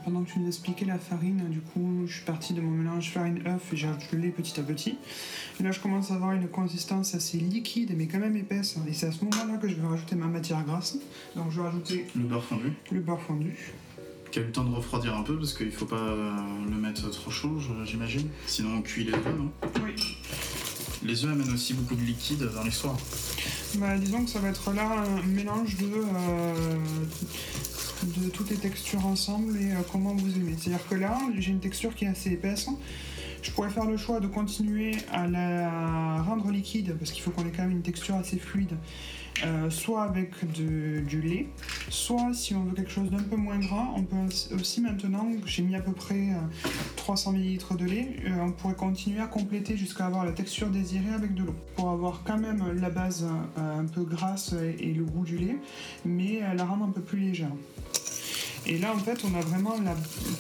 Pendant 0.04 0.24
que 0.24 0.32
tu 0.32 0.40
nous 0.40 0.48
expliquais 0.48 0.86
la 0.86 0.98
farine, 0.98 1.44
du 1.50 1.60
coup, 1.60 2.04
je 2.06 2.16
suis 2.16 2.26
parti 2.26 2.54
de 2.54 2.62
mon 2.62 2.72
mélange 2.72 3.12
farine-œuf 3.12 3.74
et 3.74 3.78
j'ai 3.78 3.88
le 4.12 4.18
lait 4.18 4.30
petit 4.30 4.60
à 4.60 4.64
petit. 4.64 4.98
Et 5.60 5.64
là, 5.64 5.72
je 5.72 5.80
commence 5.80 6.12
à 6.12 6.16
avoir 6.16 6.34
une 6.34 6.48
consistance 6.48 7.16
assez 7.16 7.38
liquide, 7.38 7.94
mais 7.96 8.08
quand 8.08 8.20
même 8.20 8.36
épaisse. 8.36 8.78
Et 8.88 8.94
c'est 8.94 9.08
à 9.08 9.12
ce 9.12 9.24
moment-là 9.26 9.58
que 9.58 9.68
je 9.68 9.76
vais 9.76 9.88
rajouter 9.88 10.16
ma 10.16 10.28
matière 10.28 10.64
grasse. 10.64 10.98
Donc, 11.36 11.52
je 11.52 11.62
vais 11.62 11.68
rajouter. 11.68 12.08
Le 12.16 12.24
beurre 12.24 12.44
fondu. 12.44 12.74
Le 12.92 13.00
beurre 13.00 13.22
fondu. 13.22 13.56
Qui 14.32 14.40
a 14.40 14.42
eu 14.42 14.46
le 14.46 14.52
temps 14.52 14.64
de 14.64 14.74
refroidir 14.74 15.16
un 15.16 15.24
peu 15.24 15.38
parce 15.38 15.54
qu'il 15.54 15.72
faut 15.72 15.86
pas 15.86 16.16
le 16.70 16.76
mettre 16.78 17.10
trop 17.10 17.32
chaud, 17.32 17.58
j'imagine. 17.86 18.28
Sinon, 18.48 18.78
on 18.78 18.82
cuit 18.82 19.04
les 19.04 19.14
œufs, 19.14 19.38
non? 19.38 19.52
Oui. 19.84 20.18
Les 21.04 21.26
œufs 21.26 21.32
amènent 21.32 21.54
aussi 21.54 21.74
beaucoup 21.74 21.96
de 21.96 22.02
liquide 22.02 22.50
dans 22.54 22.64
l'histoire. 22.64 22.98
Bah, 23.76 23.98
disons 23.98 24.24
que 24.24 24.30
ça 24.30 24.40
va 24.40 24.50
être 24.50 24.72
là 24.74 25.04
un 25.04 25.24
mélange 25.28 25.78
de, 25.78 25.86
euh, 25.86 26.78
toutes 28.34 28.50
les 28.52 28.58
textures 28.58 29.06
ensemble 29.06 29.58
et 29.58 29.72
euh, 29.72 29.82
comment 29.92 30.14
vous 30.14 30.36
aimez. 30.36 30.56
C'est-à-dire 30.60 30.88
que 30.88 30.96
là, 30.96 31.18
j'ai 31.38 31.52
une 31.52 31.60
texture 31.60 31.96
qui 31.96 32.06
est 32.06 32.10
assez 32.10 32.32
épaisse. 32.32 32.68
Je 33.42 33.50
pourrais 33.52 33.72
faire 33.72 33.86
le 33.86 33.98
choix 33.98 34.20
de 34.20 34.28
continuer 34.28 34.96
à 35.12 35.28
la 35.28 36.22
rendre 36.22 36.52
liquide 36.52 36.96
parce 37.00 37.12
qu'il 37.12 37.24
faut 37.24 37.32
qu'on 37.32 37.46
ait 37.46 37.52
quand 37.52 37.64
même 37.64 37.72
une 37.72 37.82
texture 37.82 38.16
assez 38.16 38.38
fluide. 38.38 38.76
Euh, 39.44 39.70
soit 39.70 40.04
avec 40.04 40.46
du 40.52 41.22
lait, 41.22 41.48
soit 41.90 42.32
si 42.34 42.54
on 42.54 42.64
veut 42.64 42.74
quelque 42.74 42.92
chose 42.92 43.10
d'un 43.10 43.24
peu 43.24 43.36
moins 43.36 43.58
gras, 43.58 43.88
on 43.96 44.04
peut 44.04 44.16
aussi 44.54 44.82
maintenant, 44.82 45.28
j'ai 45.46 45.64
mis 45.64 45.76
à 45.76 45.82
peu 45.82 45.94
près 45.94 46.30
300 46.98 47.34
ml 47.34 47.78
de 47.78 47.86
lait, 47.86 48.08
on 48.40 48.52
pourrait 48.52 48.76
continuer 48.76 49.20
à 49.20 49.28
compléter 49.28 49.78
jusqu'à 49.78 50.06
avoir 50.06 50.26
la 50.26 50.32
texture 50.32 50.70
désirée 50.70 51.14
avec 51.16 51.34
de 51.34 51.44
l'eau, 51.44 51.56
pour 51.76 51.90
avoir 51.90 52.22
quand 52.24 52.38
même 52.38 52.64
la 52.80 52.90
base 52.92 53.26
un 53.58 53.86
peu 53.86 54.04
grasse 54.04 54.54
et 54.80 54.94
le 54.94 55.04
goût 55.04 55.26
du 55.26 55.38
lait, 55.38 55.58
mais 56.06 56.42
la 56.56 56.64
rendre 56.64 56.86
un 56.86 56.92
peu 56.92 57.02
plus 57.02 57.20
légère. 57.20 57.52
Et 58.68 58.78
là, 58.78 58.94
en 58.94 59.00
fait, 59.00 59.20
on 59.26 59.36
a 59.36 59.42
vraiment, 59.42 59.74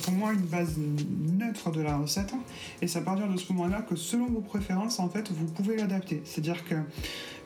pour 0.03 0.13
moi, 0.13 0.31
une 0.33 0.41
base 0.41 0.75
neutre 0.77 1.71
de 1.71 1.81
la 1.81 1.97
recette. 1.97 2.33
Et 2.81 2.87
c'est 2.87 2.99
à 2.99 3.01
partir 3.01 3.27
de 3.27 3.35
ce 3.35 3.51
moment-là 3.51 3.81
que, 3.81 3.95
selon 3.95 4.27
vos 4.27 4.41
préférences, 4.41 4.99
en 4.99 5.09
fait, 5.09 5.31
vous 5.31 5.47
pouvez 5.47 5.75
l'adapter. 5.75 6.21
C'est-à-dire 6.23 6.63
que 6.65 6.75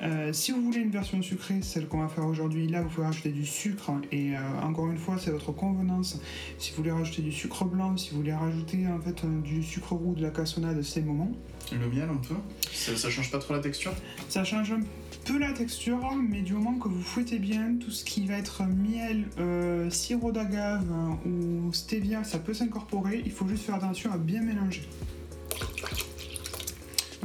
euh, 0.01 0.33
si 0.33 0.51
vous 0.51 0.61
voulez 0.61 0.79
une 0.79 0.89
version 0.89 1.21
sucrée, 1.21 1.61
celle 1.61 1.87
qu'on 1.87 1.99
va 1.99 2.07
faire 2.07 2.25
aujourd'hui, 2.25 2.67
là, 2.67 2.81
vous 2.81 2.89
pouvez 2.89 3.05
rajouter 3.05 3.29
du 3.29 3.45
sucre. 3.45 3.91
Et 4.11 4.35
euh, 4.35 4.39
encore 4.63 4.89
une 4.89 4.97
fois, 4.97 5.17
c'est 5.19 5.31
votre 5.31 5.51
convenance. 5.51 6.19
Si 6.57 6.71
vous 6.71 6.77
voulez 6.77 6.91
rajouter 6.91 7.21
du 7.21 7.31
sucre 7.31 7.65
blanc, 7.65 7.95
si 7.97 8.11
vous 8.11 8.17
voulez 8.17 8.33
rajouter 8.33 8.87
en 8.87 8.99
fait 8.99 9.25
du 9.43 9.63
sucre 9.63 9.93
roux, 9.93 10.15
de 10.15 10.21
la 10.21 10.29
cassonade, 10.29 10.81
c'est 10.81 11.01
le 11.01 11.07
moment. 11.07 11.31
Le 11.71 11.89
miel 11.89 12.09
un 12.09 12.17
peu 12.17 12.35
ça, 12.71 12.95
ça 12.95 13.09
change 13.09 13.31
pas 13.31 13.39
trop 13.39 13.53
la 13.53 13.59
texture? 13.59 13.91
Ça 14.29 14.43
change 14.43 14.71
un 14.71 14.81
peu 15.25 15.39
la 15.39 15.51
texture, 15.51 15.99
mais 16.29 16.41
du 16.41 16.53
moment 16.53 16.77
que 16.77 16.87
vous 16.87 17.01
fouettez 17.01 17.39
bien, 17.39 17.75
tout 17.79 17.89
ce 17.89 18.05
qui 18.05 18.27
va 18.27 18.37
être 18.37 18.63
miel, 18.63 19.25
euh, 19.39 19.89
sirop 19.89 20.31
d'agave 20.31 20.85
ou 21.25 21.73
stevia, 21.73 22.23
ça 22.23 22.37
peut 22.37 22.53
s'incorporer. 22.53 23.23
Il 23.25 23.31
faut 23.31 23.47
juste 23.47 23.65
faire 23.65 23.75
attention 23.75 24.11
à 24.11 24.17
bien 24.17 24.41
mélanger. 24.41 24.83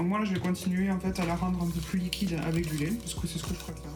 Donc 0.01 0.09
moi 0.09 0.21
je 0.25 0.33
vais 0.33 0.41
continuer 0.41 0.91
en 0.91 0.99
fait 0.99 1.21
à 1.21 1.27
la 1.27 1.37
rendre 1.37 1.63
un 1.63 1.67
peu 1.69 1.79
plus 1.79 1.99
liquide 1.99 2.41
avec 2.47 2.67
du 2.67 2.79
lait, 2.79 2.91
parce 3.03 3.13
que 3.13 3.27
c'est 3.27 3.37
ce 3.39 3.43
que 3.43 3.51
je 3.51 3.59
préfère. 3.61 3.93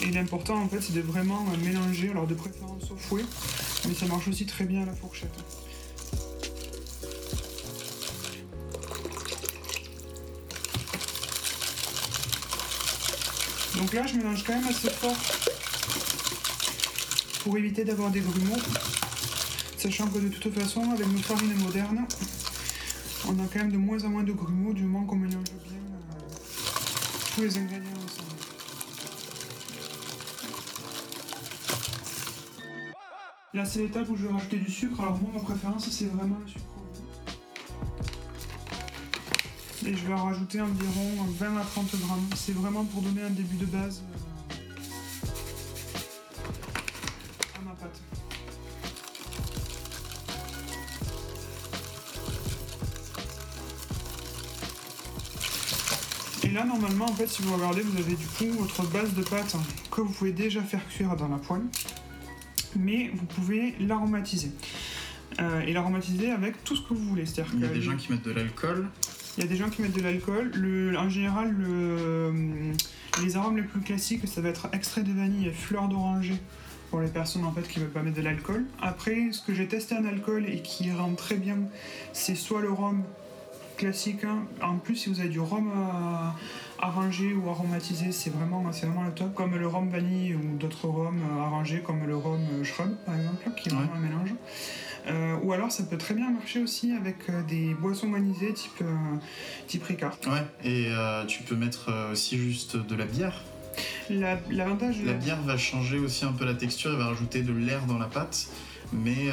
Et 0.00 0.10
l'important 0.12 0.56
en 0.62 0.66
fait, 0.66 0.80
c'est 0.80 0.94
de 0.94 1.02
vraiment 1.02 1.44
mélanger, 1.62 2.08
alors 2.08 2.26
de 2.26 2.32
préférence 2.32 2.90
au 2.90 2.96
fouet, 2.96 3.22
mais 3.86 3.92
ça 3.92 4.06
marche 4.06 4.28
aussi 4.28 4.46
très 4.46 4.64
bien 4.64 4.84
à 4.84 4.86
la 4.86 4.94
fourchette. 4.94 5.28
Donc 13.76 13.92
là, 13.92 14.06
je 14.06 14.14
mélange 14.14 14.42
quand 14.42 14.54
même 14.54 14.68
assez 14.68 14.88
fort 14.88 15.16
pour 17.44 17.58
éviter 17.58 17.84
d'avoir 17.84 18.08
des 18.08 18.20
grumeaux. 18.20 18.56
Sachant 19.76 20.08
que 20.08 20.18
de 20.18 20.28
toute 20.28 20.52
façon, 20.54 20.90
avec 20.90 21.06
nos 21.06 21.18
farines 21.18 21.54
modernes, 21.62 22.06
on 23.28 23.38
a 23.38 23.46
quand 23.52 23.58
même 23.58 23.72
de 23.72 23.76
moins 23.76 24.02
en 24.04 24.08
moins 24.08 24.22
de 24.24 24.32
grumeaux 24.32 24.72
du 24.72 24.82
moment 24.84 25.04
qu'on 25.04 25.16
mélange 25.16 25.44
bien 25.44 25.78
euh, 25.78 26.24
tous 27.34 27.42
les 27.42 27.58
ingrédients 27.58 27.90
ensemble. 27.92 28.26
Là, 33.52 33.64
c'est 33.64 33.80
l'étape 33.80 34.08
où 34.08 34.16
je 34.16 34.26
vais 34.26 34.32
rajouter 34.32 34.56
du 34.56 34.70
sucre. 34.70 35.00
Alors, 35.00 35.18
moi, 35.20 35.30
ma 35.34 35.40
préférence, 35.40 35.88
c'est 35.90 36.06
vraiment 36.06 36.38
le 36.44 36.48
sucre. 36.50 36.64
Et 39.86 39.94
je 39.94 40.06
vais 40.06 40.14
en 40.14 40.24
rajouter 40.24 40.60
environ 40.60 41.26
20 41.38 41.56
à 41.58 41.64
30 41.64 42.00
grammes. 42.00 42.26
C'est 42.34 42.54
vraiment 42.54 42.84
pour 42.84 43.02
donner 43.02 43.22
un 43.22 43.30
début 43.30 43.56
de 43.56 43.66
base 43.66 44.02
là, 56.56 56.64
normalement, 56.64 57.04
en 57.04 57.14
fait, 57.14 57.28
si 57.28 57.42
vous 57.42 57.54
regardez, 57.54 57.82
vous 57.82 57.98
avez 57.98 58.14
du 58.14 58.26
coup 58.26 58.50
votre 58.58 58.82
base 58.90 59.12
de 59.14 59.22
pâte 59.22 59.54
que 59.90 60.00
vous 60.00 60.12
pouvez 60.12 60.32
déjà 60.32 60.62
faire 60.62 60.86
cuire 60.88 61.14
dans 61.16 61.28
la 61.28 61.36
poêle. 61.36 61.62
Mais 62.74 63.10
vous 63.14 63.26
pouvez 63.26 63.74
l'aromatiser. 63.78 64.50
Euh, 65.40 65.60
et 65.60 65.72
l'aromatiser 65.72 66.30
avec 66.30 66.64
tout 66.64 66.74
ce 66.74 66.82
que 66.82 66.94
vous 66.94 67.08
voulez. 67.10 67.24
Il 67.54 67.60
y 67.60 67.64
a 67.64 67.68
des 67.68 67.82
gens 67.82 67.96
qui 67.96 68.10
mettent 68.10 68.24
de 68.24 68.32
l'alcool. 68.32 68.88
Il 69.36 69.44
y 69.44 69.46
a 69.46 69.50
des 69.50 69.56
gens 69.56 69.68
qui 69.68 69.82
mettent 69.82 69.96
de 69.96 70.02
l'alcool. 70.02 70.50
En 70.98 71.10
général, 71.10 71.54
le, 71.58 72.32
les 73.22 73.36
arômes 73.36 73.58
les 73.58 73.62
plus 73.62 73.80
classiques, 73.80 74.26
ça 74.26 74.40
va 74.40 74.48
être 74.48 74.68
extrait 74.72 75.02
de 75.02 75.12
vanille 75.12 75.48
et 75.48 75.52
fleur 75.52 75.88
d'oranger 75.88 76.36
pour 76.90 77.00
les 77.00 77.08
personnes 77.08 77.44
en 77.44 77.52
fait 77.52 77.68
qui 77.68 77.80
ne 77.80 77.84
veulent 77.84 77.92
pas 77.92 78.02
mettre 78.02 78.16
de 78.16 78.22
l'alcool. 78.22 78.64
Après, 78.80 79.30
ce 79.32 79.42
que 79.42 79.52
j'ai 79.52 79.66
testé 79.68 79.94
en 79.94 80.04
alcool 80.06 80.46
et 80.48 80.62
qui 80.62 80.90
rend 80.90 81.14
très 81.14 81.36
bien, 81.36 81.58
c'est 82.14 82.34
soit 82.34 82.62
le 82.62 82.70
rhum 82.70 83.02
classique. 83.76 84.24
En 84.62 84.78
plus, 84.78 84.96
si 84.96 85.08
vous 85.08 85.20
avez 85.20 85.28
du 85.28 85.40
rhum 85.40 85.68
euh, 85.68 86.82
arrangé 86.82 87.34
ou 87.34 87.48
aromatisé, 87.48 88.12
c'est 88.12 88.30
vraiment, 88.30 88.62
vraiment 88.62 89.04
le 89.04 89.12
top. 89.12 89.34
Comme 89.34 89.56
le 89.56 89.66
rhum 89.66 89.88
vanille 89.88 90.34
ou 90.34 90.56
d'autres 90.56 90.88
rhums 90.88 91.20
euh, 91.22 91.42
arrangés, 91.42 91.80
comme 91.80 92.06
le 92.06 92.16
rhum 92.16 92.40
shrub 92.64 92.94
par 93.04 93.16
exemple, 93.16 93.50
qui 93.56 93.68
est 93.68 93.72
vraiment 93.72 93.94
un 93.94 94.00
mélange. 94.00 94.34
Euh, 95.08 95.36
ou 95.42 95.52
alors 95.52 95.70
ça 95.70 95.84
peut 95.84 95.98
très 95.98 96.14
bien 96.14 96.30
marcher 96.30 96.60
aussi 96.60 96.92
avec 96.92 97.16
euh, 97.28 97.42
des 97.42 97.74
boissons 97.74 98.08
manisées 98.08 98.52
type, 98.52 98.72
euh, 98.82 99.16
type 99.66 99.84
Ricard. 99.84 100.18
Ouais, 100.26 100.44
et 100.64 100.88
tu 101.28 101.42
peux 101.42 101.54
mettre 101.54 101.92
aussi 102.12 102.38
juste 102.38 102.76
de 102.76 102.94
la 102.94 103.04
bière. 103.04 103.42
L'avantage. 104.08 105.02
La, 105.04 105.12
bière 105.12 105.40
va 105.42 105.56
changer 105.56 105.98
aussi 105.98 106.24
un 106.24 106.32
peu 106.32 106.44
la 106.44 106.54
texture, 106.54 106.92
elle 106.92 106.98
va 106.98 107.06
rajouter 107.06 107.42
de 107.42 107.52
l'air 107.52 107.84
dans 107.86 107.98
la 107.98 108.06
pâte, 108.06 108.48
mais, 108.92 109.30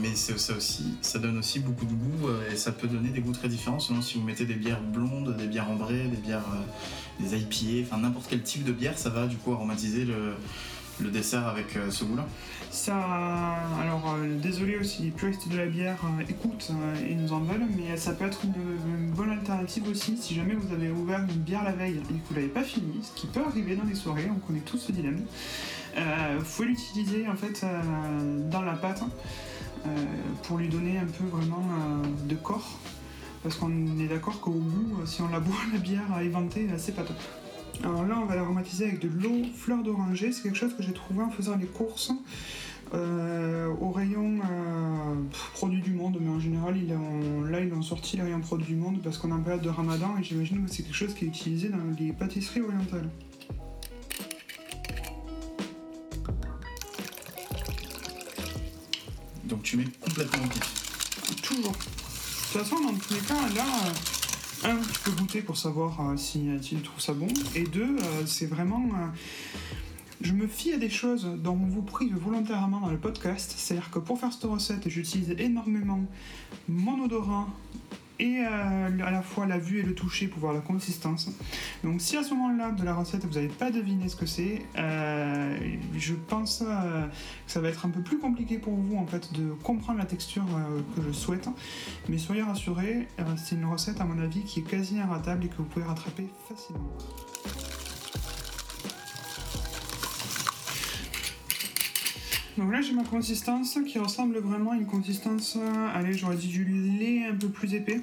mais 0.00 0.14
ça, 0.14 1.18
donne 1.18 1.38
aussi 1.38 1.60
beaucoup 1.60 1.84
de 1.84 1.92
goût 1.92 2.28
et 2.52 2.56
ça 2.56 2.72
peut 2.72 2.88
donner 2.88 3.10
des 3.10 3.20
goûts 3.20 3.32
très 3.32 3.48
différents 3.48 3.80
selon 3.80 4.02
si 4.02 4.18
vous 4.18 4.24
mettez 4.24 4.44
des 4.44 4.54
bières 4.54 4.82
blondes, 4.82 5.36
des 5.36 5.46
bières 5.46 5.70
ambrées, 5.70 6.04
des 6.04 6.16
bières 6.16 6.46
des 7.20 7.36
IPA, 7.36 7.86
enfin 7.86 8.02
n'importe 8.02 8.26
quel 8.28 8.42
type 8.42 8.64
de 8.64 8.72
bière, 8.72 8.98
ça 8.98 9.10
va 9.10 9.26
du 9.26 9.36
coup 9.36 9.52
aromatiser 9.52 10.04
le, 10.04 11.10
dessert 11.10 11.46
avec 11.46 11.78
ce 11.90 12.04
goût-là. 12.04 12.26
Ça, 12.70 12.94
alors 13.82 14.14
euh, 14.14 14.38
désolé 14.40 14.78
aussi 14.78 15.02
les 15.02 15.10
puristes 15.10 15.48
de 15.48 15.56
la 15.56 15.66
bière 15.66 15.98
euh, 16.04 16.22
écoutent 16.28 16.70
euh, 16.70 17.08
et 17.10 17.16
nous 17.16 17.32
en 17.32 17.40
veulent, 17.40 17.66
mais 17.76 17.96
ça 17.96 18.12
peut 18.12 18.24
être 18.24 18.42
une, 18.44 19.10
bonne 19.10 19.30
alternative 19.30 19.88
aussi 19.88 20.16
si 20.16 20.36
jamais 20.36 20.54
vous 20.54 20.72
avez 20.72 20.88
ouvert 20.88 21.18
une 21.18 21.40
bière 21.40 21.64
la 21.64 21.72
veille 21.72 21.96
et 21.96 22.14
que 22.14 22.28
vous 22.28 22.34
l'avez 22.36 22.46
pas 22.46 22.62
fini, 22.62 23.00
ce 23.02 23.20
qui 23.20 23.26
peut 23.26 23.40
arriver 23.44 23.74
dans 23.74 23.84
les 23.84 23.96
soirées, 23.96 24.30
on 24.30 24.38
connaît 24.38 24.60
tous 24.60 24.78
ce 24.78 24.92
dilemme. 24.92 25.20
Vous 25.96 26.44
pouvez 26.44 26.68
l'utiliser 26.68 27.28
en 27.28 27.36
fait 27.36 27.64
dans 28.50 28.62
la 28.62 28.74
pâte 28.74 29.02
pour 30.42 30.58
lui 30.58 30.68
donner 30.68 30.98
un 30.98 31.06
peu 31.06 31.24
vraiment 31.24 31.64
de 32.28 32.34
corps, 32.34 32.78
parce 33.42 33.56
qu'on 33.56 33.70
est 33.98 34.08
d'accord 34.08 34.40
qu'au 34.40 34.52
goût, 34.52 35.06
si 35.06 35.22
on 35.22 35.28
la 35.28 35.40
boit 35.40 35.56
la 35.72 35.78
bière 35.78 36.12
à 36.14 36.22
éventer, 36.22 36.66
c'est 36.76 36.94
pas 36.94 37.02
top. 37.02 37.16
Alors 37.82 38.04
là, 38.04 38.18
on 38.20 38.26
va 38.26 38.36
l'aromatiser 38.36 38.84
avec 38.84 39.00
de 39.00 39.08
l'eau 39.08 39.42
fleur 39.54 39.82
d'oranger. 39.82 40.32
C'est 40.32 40.42
quelque 40.42 40.58
chose 40.58 40.74
que 40.76 40.82
j'ai 40.82 40.92
trouvé 40.92 41.22
en 41.22 41.30
faisant 41.30 41.56
les 41.56 41.66
courses 41.66 42.12
euh, 42.92 43.68
au 43.80 43.90
rayon 43.90 44.38
euh, 44.40 45.14
produits 45.54 45.80
du 45.80 45.92
monde. 45.92 46.18
Mais 46.20 46.28
en 46.28 46.40
général, 46.40 46.74
là, 47.48 47.60
ils 47.60 47.72
ont 47.72 47.82
sorti 47.82 48.16
le 48.18 48.24
rayon 48.24 48.40
produits 48.40 48.74
du 48.74 48.76
monde 48.76 49.00
parce 49.02 49.16
qu'on 49.16 49.30
est 49.30 49.34
en 49.34 49.40
période 49.40 49.62
de 49.62 49.70
ramadan 49.70 50.16
et 50.18 50.22
j'imagine 50.22 50.64
que 50.66 50.70
c'est 50.70 50.82
quelque 50.82 50.94
chose 50.94 51.14
qui 51.14 51.24
est 51.24 51.28
utilisé 51.28 51.68
dans 51.68 51.78
les 51.98 52.12
pâtisseries 52.12 52.60
orientales. 52.60 53.08
Donc 59.50 59.62
tu 59.62 59.76
mets 59.76 59.88
complètement 60.00 60.44
au 60.44 60.48
pif 60.48 61.42
Toujours. 61.42 61.72
De 61.72 61.76
toute 62.52 62.62
façon, 62.62 62.80
dans 62.80 62.94
tous 62.94 63.14
les 63.14 63.20
cas, 63.20 63.48
là 63.54 63.64
un, 64.64 64.76
tu 64.76 65.00
peux 65.04 65.10
goûter 65.12 65.42
pour 65.42 65.56
savoir 65.56 66.00
euh, 66.00 66.16
si, 66.16 66.48
tu 66.62 66.76
trouves 66.76 67.00
ça 67.00 67.14
bon. 67.14 67.28
Et 67.54 67.64
deux, 67.64 67.96
euh, 67.96 68.26
c'est 68.26 68.46
vraiment. 68.46 68.84
Euh, 68.94 69.06
je 70.20 70.32
me 70.32 70.46
fie 70.46 70.72
à 70.72 70.76
des 70.76 70.90
choses 70.90 71.24
dont 71.38 71.52
on 71.52 71.66
vous 71.66 71.82
prive 71.82 72.14
volontairement 72.14 72.80
dans 72.80 72.90
le 72.90 72.98
podcast. 72.98 73.54
C'est-à-dire 73.56 73.90
que 73.90 73.98
pour 73.98 74.20
faire 74.20 74.32
cette 74.32 74.44
recette, 74.44 74.88
j'utilise 74.88 75.30
énormément 75.38 76.02
mon 76.68 77.02
odorat, 77.02 77.48
et 78.20 78.44
euh, 78.44 79.06
à 79.06 79.10
la 79.10 79.22
fois 79.22 79.46
la 79.46 79.58
vue 79.58 79.80
et 79.80 79.82
le 79.82 79.94
toucher 79.94 80.28
pour 80.28 80.40
voir 80.40 80.52
la 80.52 80.60
consistance. 80.60 81.30
Donc 81.82 82.00
si 82.00 82.16
à 82.16 82.22
ce 82.22 82.34
moment-là 82.34 82.70
de 82.70 82.84
la 82.84 82.94
recette 82.94 83.24
vous 83.24 83.34
n'avez 83.34 83.48
pas 83.48 83.70
deviné 83.70 84.08
ce 84.08 84.16
que 84.16 84.26
c'est, 84.26 84.62
euh, 84.76 85.56
je 85.96 86.14
pense 86.14 86.62
euh, 86.62 87.06
que 87.06 87.50
ça 87.50 87.60
va 87.60 87.68
être 87.70 87.86
un 87.86 87.88
peu 87.88 88.02
plus 88.02 88.18
compliqué 88.18 88.58
pour 88.58 88.74
vous 88.74 88.96
en 88.96 89.06
fait 89.06 89.32
de 89.32 89.52
comprendre 89.62 89.98
la 89.98 90.04
texture 90.04 90.44
que 90.94 91.02
je 91.02 91.12
souhaite. 91.12 91.48
Mais 92.08 92.18
soyez 92.18 92.42
rassurés, 92.42 93.08
c'est 93.36 93.56
une 93.56 93.64
recette 93.64 94.00
à 94.00 94.04
mon 94.04 94.22
avis 94.22 94.42
qui 94.42 94.60
est 94.60 94.64
quasi 94.64 94.96
inratable 94.96 95.46
et 95.46 95.48
que 95.48 95.56
vous 95.56 95.64
pouvez 95.64 95.86
rattraper 95.86 96.28
facilement. 96.48 96.90
Donc 102.58 102.72
là 102.72 102.80
j'ai 102.80 102.92
ma 102.92 103.04
consistance 103.04 103.78
qui 103.86 103.98
ressemble 103.98 104.38
vraiment 104.38 104.72
à 104.72 104.76
une 104.76 104.86
consistance, 104.86 105.56
allez 105.94 106.12
j'aurais 106.14 106.36
dit 106.36 106.48
du 106.48 106.64
lait 106.64 107.26
un 107.26 107.34
peu 107.34 107.48
plus 107.48 107.74
épais. 107.74 108.00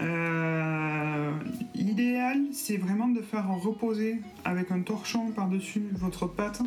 Euh, 0.00 1.32
l'idéal 1.74 2.38
c'est 2.52 2.76
vraiment 2.76 3.08
de 3.08 3.22
faire 3.22 3.48
reposer 3.48 4.20
avec 4.44 4.70
un 4.70 4.80
torchon 4.80 5.30
par-dessus 5.30 5.82
votre 5.92 6.26
pâte 6.26 6.60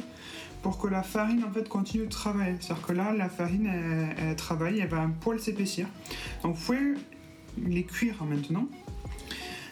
pour 0.64 0.80
que 0.80 0.88
la 0.88 1.04
farine 1.04 1.44
en 1.44 1.52
fait 1.52 1.70
continue 1.70 2.06
de 2.06 2.10
travailler. 2.10 2.56
C'est-à-dire 2.60 2.86
que 2.86 2.94
là 2.94 3.14
la 3.14 3.30
farine 3.30 3.68
elle, 4.18 4.36
travaille, 4.36 4.80
elle 4.80 4.90
va 4.90 5.00
un 5.00 5.12
poil 5.12 5.40
s'épaissir. 5.40 5.88
Donc 6.44 6.56
vous 6.56 6.66
pouvez 6.66 6.94
les 7.66 7.84
cuire 7.84 8.24
maintenant. 8.24 8.68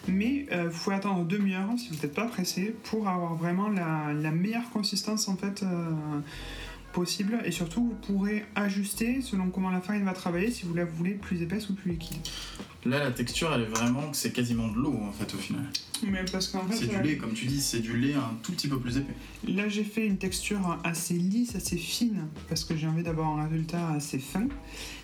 Mais 0.06 0.46
euh, 0.52 0.68
vous 0.70 0.78
pouvez 0.78 0.96
attendre 0.96 1.24
demi-heure 1.24 1.68
si 1.76 1.90
vous 1.90 1.96
n'êtes 1.96 2.14
pas 2.14 2.24
pressé 2.24 2.74
pour 2.84 3.08
avoir 3.08 3.34
vraiment 3.34 3.68
la, 3.68 4.30
meilleure 4.30 4.70
consistance 4.70 5.28
en 5.28 5.36
fait 5.36 5.62
euh, 5.62 5.90
possible 6.92 7.38
et 7.44 7.52
surtout 7.52 7.84
vous 7.84 8.14
pourrez 8.14 8.44
ajuster 8.54 9.20
selon 9.22 9.50
comment 9.50 9.70
la 9.70 9.80
farine 9.80 10.04
va 10.04 10.12
travailler 10.12 10.50
si 10.50 10.64
vous 10.64 10.74
la 10.74 10.84
voulez 10.84 11.12
plus 11.12 11.42
épaisse 11.42 11.68
ou 11.70 11.74
plus 11.74 11.92
liquide. 11.92 12.18
Là, 12.84 13.00
la 13.00 13.10
texture, 13.10 13.52
elle 13.52 13.62
est 13.62 13.66
vraiment, 13.66 14.12
c'est 14.12 14.32
quasiment 14.32 14.68
de 14.68 14.76
l'eau 14.76 14.98
en 15.02 15.12
fait 15.12 15.34
au 15.34 15.38
final. 15.38 15.64
Mais 16.06 16.24
parce 16.30 16.48
qu'en 16.48 16.66
fait, 16.66 16.76
C'est 16.76 16.86
du 16.86 16.96
euh, 16.96 17.02
lait, 17.02 17.16
comme 17.16 17.32
tu 17.32 17.46
dis, 17.46 17.60
c'est 17.60 17.80
du 17.80 17.96
lait 17.96 18.14
un 18.14 18.36
tout 18.42 18.52
petit 18.52 18.68
peu 18.68 18.78
plus 18.78 18.98
épais. 18.98 19.14
là 19.46 19.68
j'ai 19.68 19.82
fait 19.82 20.06
une 20.06 20.16
texture 20.16 20.78
assez 20.84 21.14
lisse, 21.14 21.56
assez 21.56 21.76
fine 21.76 22.28
parce 22.48 22.64
que 22.64 22.76
j'ai 22.76 22.86
envie 22.86 23.02
d'avoir 23.02 23.38
un 23.38 23.48
résultat 23.48 23.88
assez 23.90 24.18
fin. 24.18 24.46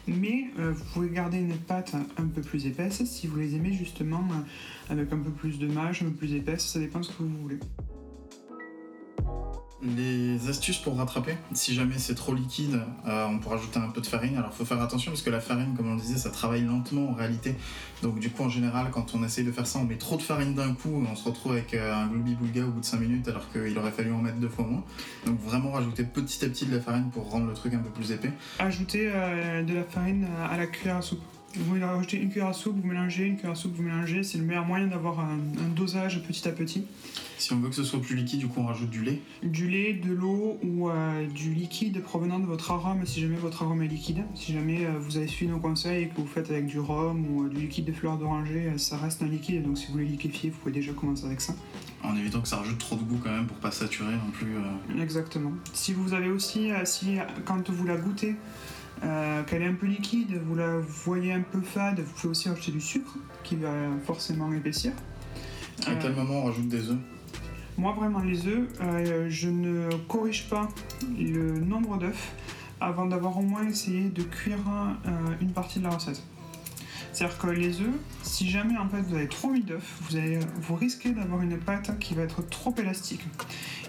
Mais 0.07 0.51
euh, 0.59 0.73
vous 0.73 0.85
pouvez 0.93 1.09
garder 1.11 1.39
une 1.39 1.57
pâte 1.57 1.95
un 1.95 2.27
peu 2.27 2.43
plus 2.43 2.67
épaisse 2.67 3.03
si 3.05 3.27
vous 3.27 3.37
les 3.37 3.55
aimez 3.55 3.73
justement 3.73 4.27
euh, 4.31 4.93
avec 4.93 5.13
un 5.13 5.19
peu 5.19 5.31
plus 5.31 5.59
de 5.59 5.67
mâche, 5.67 6.03
un 6.03 6.07
peu 6.07 6.13
plus 6.13 6.35
épaisse, 6.35 6.65
ça 6.65 6.79
dépend 6.79 7.01
de 7.01 7.05
ce 7.05 7.11
que 7.11 7.23
vous 7.23 7.39
voulez. 7.43 7.59
Les 9.83 10.49
astuces 10.49 10.79
pour 10.79 10.97
rattraper, 10.97 11.37
si 11.53 11.75
jamais 11.75 11.99
c'est 11.99 12.15
trop 12.15 12.33
liquide, 12.33 12.81
euh, 13.07 13.27
on 13.27 13.39
peut 13.39 13.51
rajouter 13.51 13.79
un 13.79 13.89
peu 13.89 14.01
de 14.01 14.07
farine. 14.07 14.37
Alors 14.37 14.55
faut 14.55 14.65
faire 14.65 14.81
attention 14.81 15.11
parce 15.11 15.21
que 15.21 15.31
la 15.31 15.41
farine, 15.41 15.75
comme 15.77 15.91
on 15.91 15.97
disait, 15.97 16.17
ça 16.17 16.31
travaille 16.31 16.63
lentement 16.63 17.11
en 17.11 17.13
réalité. 17.13 17.57
Donc 18.03 18.19
du 18.19 18.31
coup 18.31 18.45
en 18.45 18.49
général 18.49 18.91
quand 18.91 19.15
on 19.15 19.23
essaye 19.25 19.45
de 19.45 19.53
faire 19.53 19.67
ça, 19.67 19.81
on 19.81 19.85
met 19.85 19.97
trop 19.97 20.17
de 20.17 20.23
farine 20.23 20.55
d'un 20.55 20.73
coup 20.75 21.05
et 21.05 21.09
on 21.11 21.17
se 21.17 21.25
retrouve 21.25 21.53
avec 21.53 21.75
euh, 21.75 21.95
un 21.95 22.07
gloubi-boulga 22.07 22.65
au 22.65 22.71
bout 22.71 22.81
de 22.81 22.85
5 22.87 22.99
minutes 22.99 23.29
alors 23.29 23.51
qu'il 23.53 23.77
aurait 23.77 23.91
fallu 23.91 24.13
en 24.13 24.19
mettre 24.19 24.39
deux 24.39 24.49
fois 24.49 24.65
moins. 24.65 24.85
Donc 25.27 25.41
vraiment 25.41 25.73
rajouter 25.73 26.05
petit 26.05 26.45
à 26.45 26.49
petit 26.49 26.67
de 26.67 26.75
la 26.75 26.81
farine 26.81 27.11
pour 27.11 27.31
rendre 27.31 27.47
le 27.47 27.55
truc 27.55 27.75
un 27.75 27.79
peu 27.79 27.91
plus 27.91 28.13
épais. 28.13 28.33
Ajoutez 28.61 29.11
euh, 29.13 29.63
de 29.63 29.75
la 29.75 29.85
farine 29.85 30.27
à 30.51 30.57
la 30.57 30.67
cuillère 30.67 30.97
à 30.97 31.03
soupe. 31.03 31.21
Vous 31.57 31.77
rajoutez 31.81 32.21
une 32.21 32.31
cuillère 32.31 32.49
à 32.49 32.53
soupe, 32.53 32.77
vous 32.81 32.87
mélangez, 32.87 33.27
une 33.27 33.37
cuillère 33.37 33.53
à 33.53 33.55
soupe, 33.55 33.75
vous 33.77 33.83
mélangez. 33.83 34.23
C'est 34.25 34.39
le 34.39 34.45
meilleur 34.45 34.67
moyen 34.67 34.89
d'avoir 34.89 35.21
un, 35.21 35.39
un 35.65 35.69
dosage 35.75 36.23
petit 36.27 36.49
à 36.49 36.53
petit. 36.53 36.85
Si 37.39 37.53
on 37.53 37.61
veut 37.61 37.69
que 37.69 37.75
ce 37.75 37.85
soit 37.85 38.01
plus 38.01 38.17
liquide, 38.17 38.41
du 38.41 38.47
coup 38.49 38.61
on 38.61 38.67
rajoute 38.67 38.91
du 38.91 39.03
lait. 39.03 39.21
Du 39.43 39.69
lait, 39.69 39.93
de 39.93 40.13
l'eau 40.13 40.59
ou 40.65 40.89
euh, 40.89 41.27
du 41.27 41.53
liquide 41.53 42.03
provenant 42.03 42.39
de 42.39 42.47
votre 42.47 42.71
arôme 42.71 43.05
si 43.07 43.21
jamais 43.21 43.37
votre 43.37 43.63
arôme 43.63 43.83
est 43.83 43.89
liquide. 43.89 44.25
Si 44.35 44.53
jamais 44.53 44.85
euh, 44.85 44.99
vous 44.99 45.17
avez 45.17 45.27
suivi 45.27 45.51
nos 45.51 45.59
conseils 45.59 46.05
et 46.05 46.09
que 46.09 46.21
vous 46.21 46.27
faites 46.27 46.51
avec 46.51 46.67
du 46.67 46.79
rhum 46.79 47.25
ou 47.31 47.45
euh, 47.45 47.49
du 47.49 47.63
liquide 47.63 47.85
de 47.85 47.93
fleur 47.93 48.19
d'oranger, 48.19 48.73
ça 48.77 48.97
reste 48.97 49.23
un 49.23 49.29
liquide. 49.29 49.63
Donc 49.65 49.79
si 49.79 49.87
vous 49.87 49.93
voulez 49.93 50.07
liquéfier, 50.07 50.51
vous 50.51 50.59
pouvez 50.59 50.73
déjà 50.73 50.93
commencer 50.93 51.27
avec 51.27 51.41
ça. 51.41 51.55
En 52.03 52.17
évitant 52.17 52.41
que 52.41 52.49
ça 52.49 52.57
rajoute 52.57 52.79
trop 52.79 52.97
de 52.97 53.03
goût 53.03 53.21
quand 53.23 53.33
même 53.33 53.47
pour 53.47 53.59
pas 53.59 53.71
saturer 53.71 54.13
non 54.13 54.31
plus. 54.33 54.55
Exactement. 55.01 55.53
Si 55.73 55.93
vous 55.93 56.15
avez 56.15 56.31
aussi, 56.31 56.71
si 56.85 57.17
quand 57.45 57.71
vous 57.71 57.87
la 57.87 57.97
goûtez, 57.97 58.37
euh, 59.05 59.43
qu'elle 59.45 59.63
est 59.63 59.69
un 59.69 59.75
peu 59.75 59.87
liquide, 59.87 60.41
vous 60.47 60.55
la 60.55 60.79
voyez 60.79 61.33
un 61.33 61.43
peu 61.43 61.61
fade, 61.61 62.01
vous 62.01 62.13
pouvez 62.15 62.31
aussi 62.31 62.49
rajouter 62.49 62.73
du 62.73 62.81
sucre 62.81 63.15
qui 63.43 63.57
va 63.57 63.71
forcément 64.07 64.53
épaissir. 64.53 64.93
À 65.87 65.91
Euh, 65.91 65.95
quel 66.01 66.15
moment 66.15 66.41
on 66.41 66.45
rajoute 66.47 66.69
des 66.69 66.89
œufs? 66.91 66.99
Moi, 67.77 67.93
vraiment, 67.93 68.21
les 68.21 68.47
œufs, 68.47 68.69
euh, 68.81 69.27
je 69.29 69.49
ne 69.49 69.89
corrige 70.09 70.49
pas 70.49 70.69
le 71.19 71.59
nombre 71.59 71.99
d'œufs 71.99 72.33
avant 72.81 73.07
d'avoir 73.07 73.37
au 73.39 73.43
moins 73.43 73.67
essayé 73.67 74.09
de 74.11 74.23
cuire 74.23 74.59
euh, 75.07 75.11
une 75.41 75.53
partie 75.53 75.81
de 75.81 75.85
la 75.85 75.91
recette. 75.91 76.23
C'est-à-dire 77.15 77.39
que 77.39 77.47
les 77.47 77.81
œufs, 77.81 77.95
si 78.23 78.51
jamais 78.51 78.77
en 78.77 78.89
fait 78.89 79.01
vous 79.03 79.15
avez 79.15 79.29
trop 79.29 79.49
mis 79.51 79.63
d'œufs, 79.63 79.81
vous, 80.03 80.17
allez- 80.17 80.41
vous 80.61 80.75
risquez 80.75 81.11
d'avoir 81.13 81.41
une 81.43 81.57
pâte 81.59 81.97
qui 82.01 82.15
va 82.15 82.23
être 82.23 82.47
trop 82.49 82.75
élastique. 82.77 83.21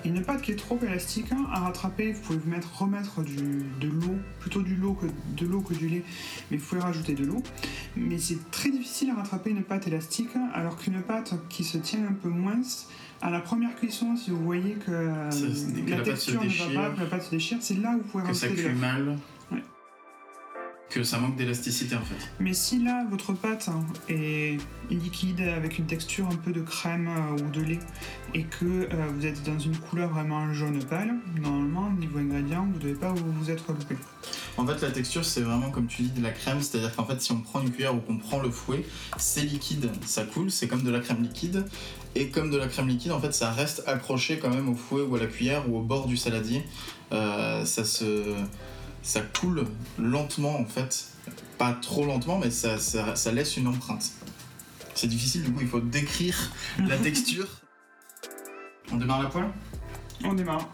Et 0.03 0.10
une 0.10 0.22
pâte 0.22 0.44
qui 0.44 0.51
est 0.51 0.55
trop 0.55 0.79
élastique, 0.84 1.32
hein, 1.32 1.48
à 1.51 1.62
rattraper, 1.62 2.12
vous 2.12 2.22
pouvez 2.22 2.38
vous 2.38 2.50
mettre, 2.51 2.70
remettre 2.79 3.24
du, 3.24 3.36
de 3.82 3.88
l'eau, 3.88 4.15
plutôt 4.39 4.62
du 4.62 4.75
l'eau 4.75 4.94
que, 4.94 5.08
de 5.36 5.48
l'eau 5.48 5.62
que 5.62 5.74
du 5.74 5.88
lait, 5.89 6.03
mais 6.51 6.58
vous 6.58 6.65
pouvez 6.65 6.82
rajouter 6.82 7.13
de 7.15 7.25
l'eau. 7.25 7.41
Mais 7.98 8.20
c'est 8.20 8.51
très 8.51 8.70
difficile 8.70 9.10
à 9.10 9.15
rattraper 9.15 9.50
une 9.50 9.63
pâte 9.63 9.88
élastique, 9.88 10.29
alors 10.53 10.77
qu'une 10.77 11.01
pâte 11.01 11.34
qui 11.50 11.63
se 11.63 11.79
tient 11.79 12.05
un 12.08 12.13
peu 12.13 12.29
moins, 12.29 12.62
à 13.24 13.32
la 13.32 13.39
première 13.39 13.75
cuisson, 13.75 14.15
si 14.15 14.29
vous 14.29 14.44
voyez 14.44 14.74
que, 14.86 14.91
Ça, 15.32 15.48
c'est- 15.51 15.84
que 15.84 15.89
la 15.89 16.01
texture 16.01 16.44
ne 16.44 16.50
va 16.50 16.82
pas, 16.89 16.89
que 16.96 17.00
la 17.00 17.05
pâte 17.08 17.24
se 17.24 17.32
déchire, 17.32 17.58
c'est 17.62 17.79
là 17.82 17.96
où 17.96 17.98
vous 17.98 18.03
pouvez 18.03 18.24
Que 18.25 18.34
ça 18.34 18.46
rajouter 18.48 18.70
de 18.70 18.75
mal. 18.77 19.17
Que 20.89 21.04
ça 21.04 21.18
manque 21.18 21.36
d'élasticité 21.36 21.96
en 21.96 22.01
fait. 22.01 22.30
Mais 22.39 22.54
si 22.54 22.82
là, 22.84 23.06
votre 23.10 23.34
pâte 23.34 23.70
hein, 23.70 23.86
est 24.08 24.58
liquide 24.89 25.42
avec 25.42 25.77
une 25.77 25.88
texture 25.88 26.27
un 26.27 26.36
peu 26.36 26.51
de 26.51 26.62
crème 26.62 27.08
euh, 27.08 27.44
ou 27.44 27.50
de 27.50 27.62
lait 27.62 27.80
et 28.34 28.44
que 28.44 28.65
euh, 28.65 28.88
vous 29.13 29.25
êtes 29.25 29.44
dans 29.44 29.60
une 29.60 29.75
couleur 29.75 30.10
vraiment 30.10 30.54
jaune 30.54 30.84
pâle, 30.84 31.15
normalement, 31.42 31.89
niveau 31.92 32.20
ingrédients, 32.20 32.65
vous 32.65 32.77
ne 32.77 32.80
devez 32.80 32.94
pas 32.94 33.12
vous, 33.12 33.32
vous 33.32 33.50
être 33.50 33.72
loupé. 33.72 33.96
En 34.58 34.65
fait, 34.65 34.82
la 34.82 34.92
texture, 34.92 35.25
c'est 35.25 35.42
vraiment 35.42 35.70
comme 35.70 35.88
tu 35.88 36.04
dis 36.04 36.10
de 36.12 36.24
la 36.24 36.32
crème, 36.32 36.62
c'est-à-dire 36.62 36.96
qu'en 36.96 37.06
fait, 37.06 37.22
si 37.22 37.32
on 37.32 37.42
prend 37.42 37.62
une 37.62 37.72
cuillère 37.72 37.96
ou 37.96 38.00
qu'on 38.00 38.18
prend 38.18 38.42
le 38.42 38.50
fouet, 38.50 38.86
c'est 39.18 39.42
liquide, 39.42 39.89
ça 40.06 40.24
coule, 40.24 40.50
c'est 40.50 40.68
comme 40.68 40.84
de 40.84 40.92
la 40.92 41.00
crème 41.00 41.24
liquide. 41.24 41.65
Et 42.15 42.30
comme 42.30 42.50
de 42.50 42.58
la 42.58 42.68
crème 42.68 42.88
liquide, 42.88 43.12
en 43.12 43.20
fait, 43.20 43.34
ça 43.34 43.51
reste 43.51 43.84
accroché 43.88 44.39
quand 44.39 44.50
même 44.50 44.70
au 44.70 44.75
fouet 44.75 45.01
ou 45.01 45.15
à 45.15 45.20
la 45.20 45.27
cuillère 45.27 45.70
ou 45.70 45.77
au 45.77 45.82
bord 45.82 46.08
du 46.08 46.15
saladier. 46.15 46.63
Euh, 47.12 47.65
ça 47.65 47.84
se. 47.84 48.34
Ça 49.06 49.22
coule 49.22 49.68
lentement 50.00 50.60
en 50.60 50.66
fait. 50.66 51.06
Pas 51.60 51.74
trop 51.74 52.06
lentement, 52.06 52.40
mais 52.40 52.50
ça, 52.50 52.80
ça, 52.80 53.16
ça 53.16 53.32
laisse 53.32 53.56
une 53.56 53.68
empreinte. 53.68 54.12
C'est 54.96 55.08
difficile, 55.08 55.44
du 55.44 55.54
coup, 55.54 55.62
il 55.62 55.68
faut 55.68 55.80
décrire 55.80 56.52
la 56.80 56.98
texture. 56.98 57.48
On 58.91 58.98
démarre 58.98 59.22
la 59.22 59.30
poêle? 59.30 59.50
On 60.24 60.34
démarre. 60.34 60.68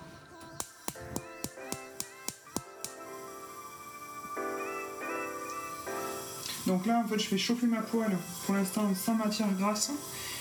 Donc 6.68 6.86
là, 6.86 7.02
en 7.04 7.08
fait, 7.10 7.20
je 7.20 7.28
fais 7.28 7.38
chauffer 7.38 7.68
ma 7.68 7.82
poêle 7.82 8.18
pour 8.46 8.56
l'instant 8.56 8.90
sans 8.96 9.16
matière 9.16 9.52
grasse 9.60 9.92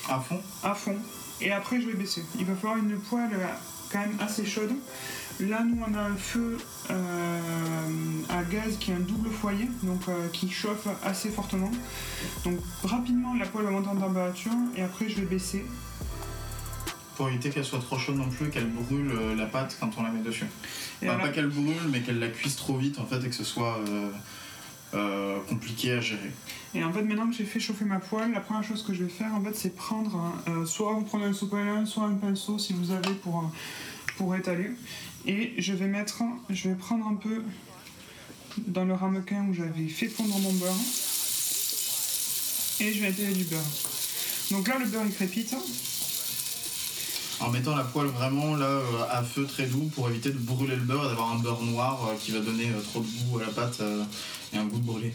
à 0.09 0.21
fond? 0.21 0.41
à 0.63 0.75
fond. 0.75 0.97
Et 1.41 1.51
après, 1.51 1.81
je 1.81 1.89
vais 1.89 1.95
baisser. 1.95 2.25
Il 2.39 2.45
va 2.45 2.55
falloir 2.55 2.77
une 2.77 3.01
poêle 3.01 3.31
euh, 3.33 3.47
quand 3.91 3.99
même 3.99 4.17
assez 4.21 4.47
chaude. 4.47 4.73
Là, 5.49 5.63
nous, 5.65 5.79
on 5.89 5.95
a 5.95 6.03
un 6.03 6.17
feu 6.17 6.59
euh, 6.91 7.41
à 8.29 8.43
gaz 8.45 8.77
qui 8.79 8.91
est 8.91 8.95
un 8.95 9.01
double 9.01 9.31
foyer, 9.31 9.69
donc 9.83 10.03
euh, 10.09 10.29
qui 10.33 10.51
chauffe 10.51 10.87
assez 11.03 11.31
fortement. 11.31 11.71
Donc 12.45 12.59
rapidement, 12.85 13.35
la 13.35 13.47
poêle 13.47 13.65
va 13.65 13.71
monter 13.71 13.89
en 13.89 13.97
température 13.97 14.53
et 14.77 14.83
après, 14.83 15.09
je 15.09 15.17
vais 15.17 15.27
baisser. 15.27 15.65
Pour 17.17 17.29
éviter 17.29 17.49
qu'elle 17.51 17.65
soit 17.65 17.79
trop 17.79 17.99
chaude 17.99 18.17
non 18.17 18.29
plus, 18.29 18.51
qu'elle 18.51 18.69
brûle 18.69 19.11
euh, 19.13 19.35
la 19.35 19.47
pâte 19.47 19.77
quand 19.81 19.91
on 19.97 20.03
la 20.03 20.11
met 20.11 20.21
dessus. 20.23 20.45
Et 21.01 21.07
Enfin, 21.07 21.15
alors- 21.15 21.27
pas 21.29 21.33
qu'elle 21.33 21.49
brûle, 21.49 21.89
mais 21.91 22.01
qu'elle 22.01 22.19
la 22.19 22.29
cuise 22.29 22.57
trop 22.57 22.77
vite 22.77 22.99
en 22.99 23.07
fait 23.07 23.25
et 23.25 23.29
que 23.29 23.35
ce 23.35 23.45
soit 23.45 23.79
compliqué 25.49 25.93
à 25.93 26.01
gérer. 26.01 26.31
Et 26.75 26.83
en 26.85 26.93
fait, 26.93 27.03
maintenant 27.03 27.29
que 27.29 27.35
j'ai 27.35 27.45
fait 27.45 27.61
chauffer 27.61 27.85
ma 27.85 28.01
poêle, 28.01 28.33
la 28.33 28.41
première 28.41 28.65
chose 28.65 28.83
que 28.83 28.93
je 28.93 29.05
vais 29.05 29.09
faire, 29.11 29.33
en 29.35 29.41
fait, 29.43 29.55
c'est 29.55 29.75
prendre, 29.75 30.35
soit 30.67 30.93
vous 30.93 31.03
prenez 31.03 31.25
un 31.25 31.33
sopalin, 31.33 31.87
soit 31.87 32.05
un 32.05 32.15
pinceau 32.15 32.59
si 32.59 32.73
vous 32.73 32.91
avez 32.91 33.13
pour, 33.23 33.51
pour 34.17 34.35
étaler. 34.35 34.71
Et 35.27 35.55
je 35.59 35.73
vais 35.73 35.87
mettre, 35.87 36.23
je 36.49 36.69
vais 36.69 36.75
prendre 36.75 37.07
un 37.07 37.15
peu 37.15 37.43
dans 38.67 38.85
le 38.85 38.95
ramequin 38.95 39.47
où 39.49 39.55
j'avais 39.55 39.89
fait 39.89 40.09
fondre 40.09 40.39
mon 40.39 40.53
beurre. 40.55 40.75
Et 42.81 42.93
je 42.93 43.01
vais 43.01 43.11
étaler 43.11 43.35
du 43.35 43.45
beurre. 43.45 43.61
Donc 44.51 44.69
là, 44.69 44.79
le 44.79 44.87
beurre 44.87 45.05
il 45.07 45.13
crépite. 45.13 45.55
En 47.41 47.51
mettant 47.51 47.75
la 47.75 47.85
poêle 47.85 48.09
vraiment 48.09 48.55
là 48.55 48.67
euh, 48.67 49.05
à 49.11 49.23
feu 49.23 49.47
très 49.47 49.67
doux 49.67 49.91
pour 49.95 50.11
éviter 50.11 50.31
de 50.31 50.37
brûler 50.37 50.77
le 50.77 50.83
beurre 50.83 51.07
et 51.07 51.09
d'avoir 51.09 51.33
un 51.33 51.39
beurre 51.39 51.63
noir 51.63 52.07
euh, 52.07 52.15
qui 52.21 52.33
va 52.33 52.41
donner 52.41 52.67
euh, 52.67 52.83
trop 52.83 53.01
de 53.01 53.07
goût 53.07 53.39
à 53.39 53.45
la 53.45 53.49
pâte 53.49 53.83
et 54.53 54.59
un 54.59 54.67
goût 54.67 54.79
de 54.79 54.85
brûlé. 54.85 55.15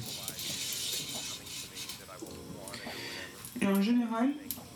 Et 3.62 3.68
en 3.68 3.80
général, 3.80 4.32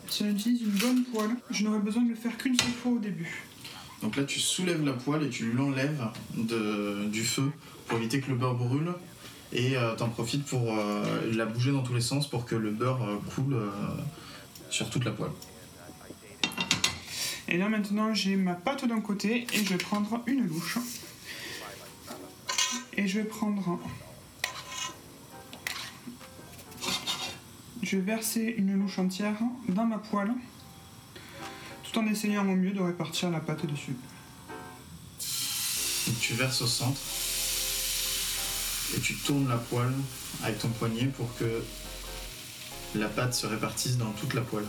si 0.09 0.23
on 0.23 0.29
utilise 0.29 0.61
une 0.61 0.69
bonne 0.69 1.03
poêle, 1.05 1.35
je 1.49 1.63
n'aurai 1.63 1.79
besoin 1.79 2.03
de 2.03 2.09
le 2.09 2.15
faire 2.15 2.37
qu'une 2.37 2.57
seule 2.57 2.71
fois 2.71 2.91
au 2.93 2.99
début. 2.99 3.43
Donc 4.01 4.15
là 4.15 4.23
tu 4.23 4.39
soulèves 4.39 4.83
la 4.85 4.93
poêle 4.93 5.23
et 5.23 5.29
tu 5.29 5.51
l'enlèves 5.51 6.07
du 6.37 7.23
feu 7.23 7.51
pour 7.87 7.97
éviter 7.97 8.21
que 8.21 8.29
le 8.29 8.37
beurre 8.37 8.55
brûle 8.55 8.93
et 9.51 9.75
euh, 9.75 9.95
t'en 9.95 10.09
profites 10.09 10.45
pour 10.45 10.71
euh, 10.71 11.31
la 11.33 11.45
bouger 11.45 11.71
dans 11.71 11.81
tous 11.81 11.93
les 11.93 12.01
sens 12.01 12.29
pour 12.29 12.45
que 12.45 12.55
le 12.55 12.71
beurre 12.71 13.03
euh, 13.03 13.17
coule 13.33 13.55
euh, 13.55 13.69
sur 14.69 14.89
toute 14.89 15.05
la 15.05 15.11
poêle. 15.11 15.31
Et 17.47 17.57
là 17.57 17.67
maintenant 17.67 18.13
j'ai 18.13 18.35
ma 18.35 18.53
pâte 18.53 18.85
d'un 18.85 19.01
côté 19.01 19.47
et 19.53 19.57
je 19.57 19.69
vais 19.69 19.77
prendre 19.77 20.21
une 20.27 20.47
louche. 20.47 20.77
Et 22.95 23.07
je 23.07 23.19
vais 23.19 23.25
prendre... 23.25 23.79
Je 27.81 27.95
vais 27.95 28.03
verser 28.03 28.53
une 28.57 28.77
louche 28.77 28.99
entière 28.99 29.37
dans 29.69 29.85
ma 29.85 29.97
poêle 29.97 30.31
tout 31.91 31.99
en 31.99 32.07
essayant 32.07 32.47
au 32.47 32.55
mieux 32.55 32.71
de 32.71 32.81
répartir 32.81 33.29
la 33.29 33.39
pâte 33.39 33.65
dessus. 33.65 33.95
Donc 36.07 36.19
tu 36.19 36.33
verses 36.33 36.61
au 36.61 36.67
centre 36.67 36.99
et 38.95 38.99
tu 38.99 39.15
tournes 39.15 39.47
la 39.47 39.57
poêle 39.57 39.93
avec 40.43 40.59
ton 40.59 40.69
poignet 40.69 41.05
pour 41.05 41.35
que 41.37 41.63
la 42.95 43.07
pâte 43.07 43.33
se 43.33 43.45
répartisse 43.45 43.97
dans 43.97 44.11
toute 44.11 44.33
la 44.33 44.41
poêle. 44.41 44.65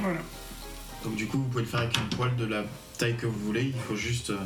Voilà. 0.00 0.20
Donc 1.04 1.16
du 1.16 1.26
coup 1.26 1.38
vous 1.38 1.48
pouvez 1.48 1.64
le 1.64 1.68
faire 1.68 1.80
avec 1.80 1.96
une 1.96 2.08
poêle 2.08 2.36
de 2.36 2.44
la 2.44 2.64
taille 2.98 3.16
que 3.16 3.26
vous 3.26 3.38
voulez, 3.40 3.64
il 3.64 3.80
faut 3.88 3.96
juste 3.96 4.30
euh, 4.30 4.38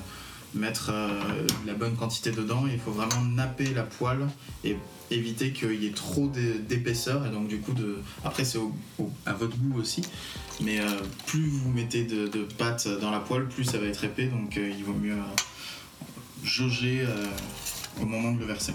mettre 0.55 0.90
euh, 0.93 1.47
la 1.67 1.75
bonne 1.75 1.97
quantité 1.97 2.31
dedans, 2.31 2.64
il 2.71 2.79
faut 2.79 2.93
vraiment 2.93 3.23
napper 3.25 3.73
la 3.75 3.83
poêle 3.83 4.27
et 4.62 4.77
éviter 5.11 5.53
qu'il 5.53 5.83
y 5.83 5.87
ait 5.87 5.93
trop 5.93 6.29
d'é- 6.29 6.59
d'épaisseur 6.59 7.27
et 7.27 7.31
donc 7.31 7.49
du 7.49 7.59
coup. 7.59 7.75
Après 8.25 8.45
c'est 8.45 8.59
à 9.27 9.33
votre 9.33 9.57
goût 9.57 9.79
aussi, 9.79 10.03
mais 10.61 10.81
euh, 10.81 10.88
plus 11.27 11.47
vous 11.47 11.71
mettez 11.71 12.05
de, 12.05 12.45
pâte 12.59 12.88
dans 13.01 13.11
la 13.11 13.21
poêle, 13.21 13.47
plus 13.49 13.64
ça 13.64 13.79
va 13.79 13.87
être 13.87 14.05
épais 14.05 14.27
donc 14.27 14.57
euh, 14.57 14.73
il 14.77 14.85
vaut 14.85 14.95
mieux... 14.95 15.17
jauger 16.43 17.07
au 18.03 18.07
moment 18.07 18.33
de 18.33 18.40
le 18.40 18.45
verser. 18.45 18.73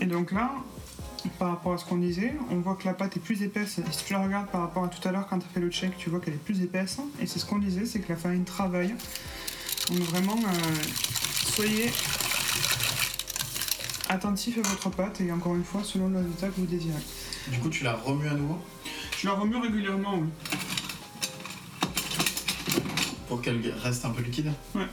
Et 0.00 0.06
donc 0.06 0.32
là, 0.32 0.50
par 1.38 1.50
rapport 1.50 1.74
à 1.74 1.78
ce 1.78 1.84
qu'on 1.84 1.98
disait, 1.98 2.34
on 2.50 2.56
voit 2.56 2.74
que 2.74 2.86
la 2.86 2.94
pâte 2.94 3.16
est 3.16 3.20
plus 3.20 3.42
épaisse. 3.42 3.80
Si 3.90 4.04
tu 4.04 4.12
la 4.14 4.22
regardes 4.22 4.48
par 4.48 4.62
rapport 4.62 4.84
à 4.84 4.88
tout 4.88 5.06
à 5.06 5.12
l'heure 5.12 5.26
quand 5.28 5.38
tu 5.38 5.46
as 5.46 5.48
fait 5.48 5.60
le 5.60 5.70
check, 5.70 5.96
tu 5.98 6.10
vois 6.10 6.20
qu'elle 6.20 6.34
est 6.34 6.44
plus 6.44 6.62
épaisse. 6.62 6.98
Et 7.20 7.26
c'est 7.26 7.38
ce 7.38 7.44
qu'on 7.44 7.58
disait, 7.58 7.86
c'est 7.86 8.00
que 8.00 8.08
la 8.08 8.16
farine 8.16 8.44
travaille. 8.44 8.94
Donc 9.90 10.00
vraiment, 10.08 10.36
euh, 10.36 10.82
soyez 11.54 11.90
attentif 14.08 14.58
à 14.58 14.62
votre 14.62 14.90
pâte 14.90 15.20
et 15.20 15.30
encore 15.32 15.54
une 15.54 15.64
fois, 15.64 15.82
selon 15.84 16.08
le 16.08 16.18
résultat 16.18 16.48
que 16.48 16.60
vous 16.60 16.66
désirez. 16.66 17.02
Du 17.48 17.58
coup, 17.58 17.68
tu 17.68 17.84
la 17.84 17.94
remues 17.94 18.28
à 18.28 18.34
nouveau 18.34 18.58
Je 19.18 19.26
la 19.26 19.34
remue 19.34 19.56
régulièrement, 19.56 20.18
oui. 20.18 20.28
Pour 23.28 23.42
qu'elle 23.42 23.60
reste 23.82 24.04
un 24.04 24.10
peu 24.10 24.22
liquide 24.22 24.52
Ouais. 24.74 24.86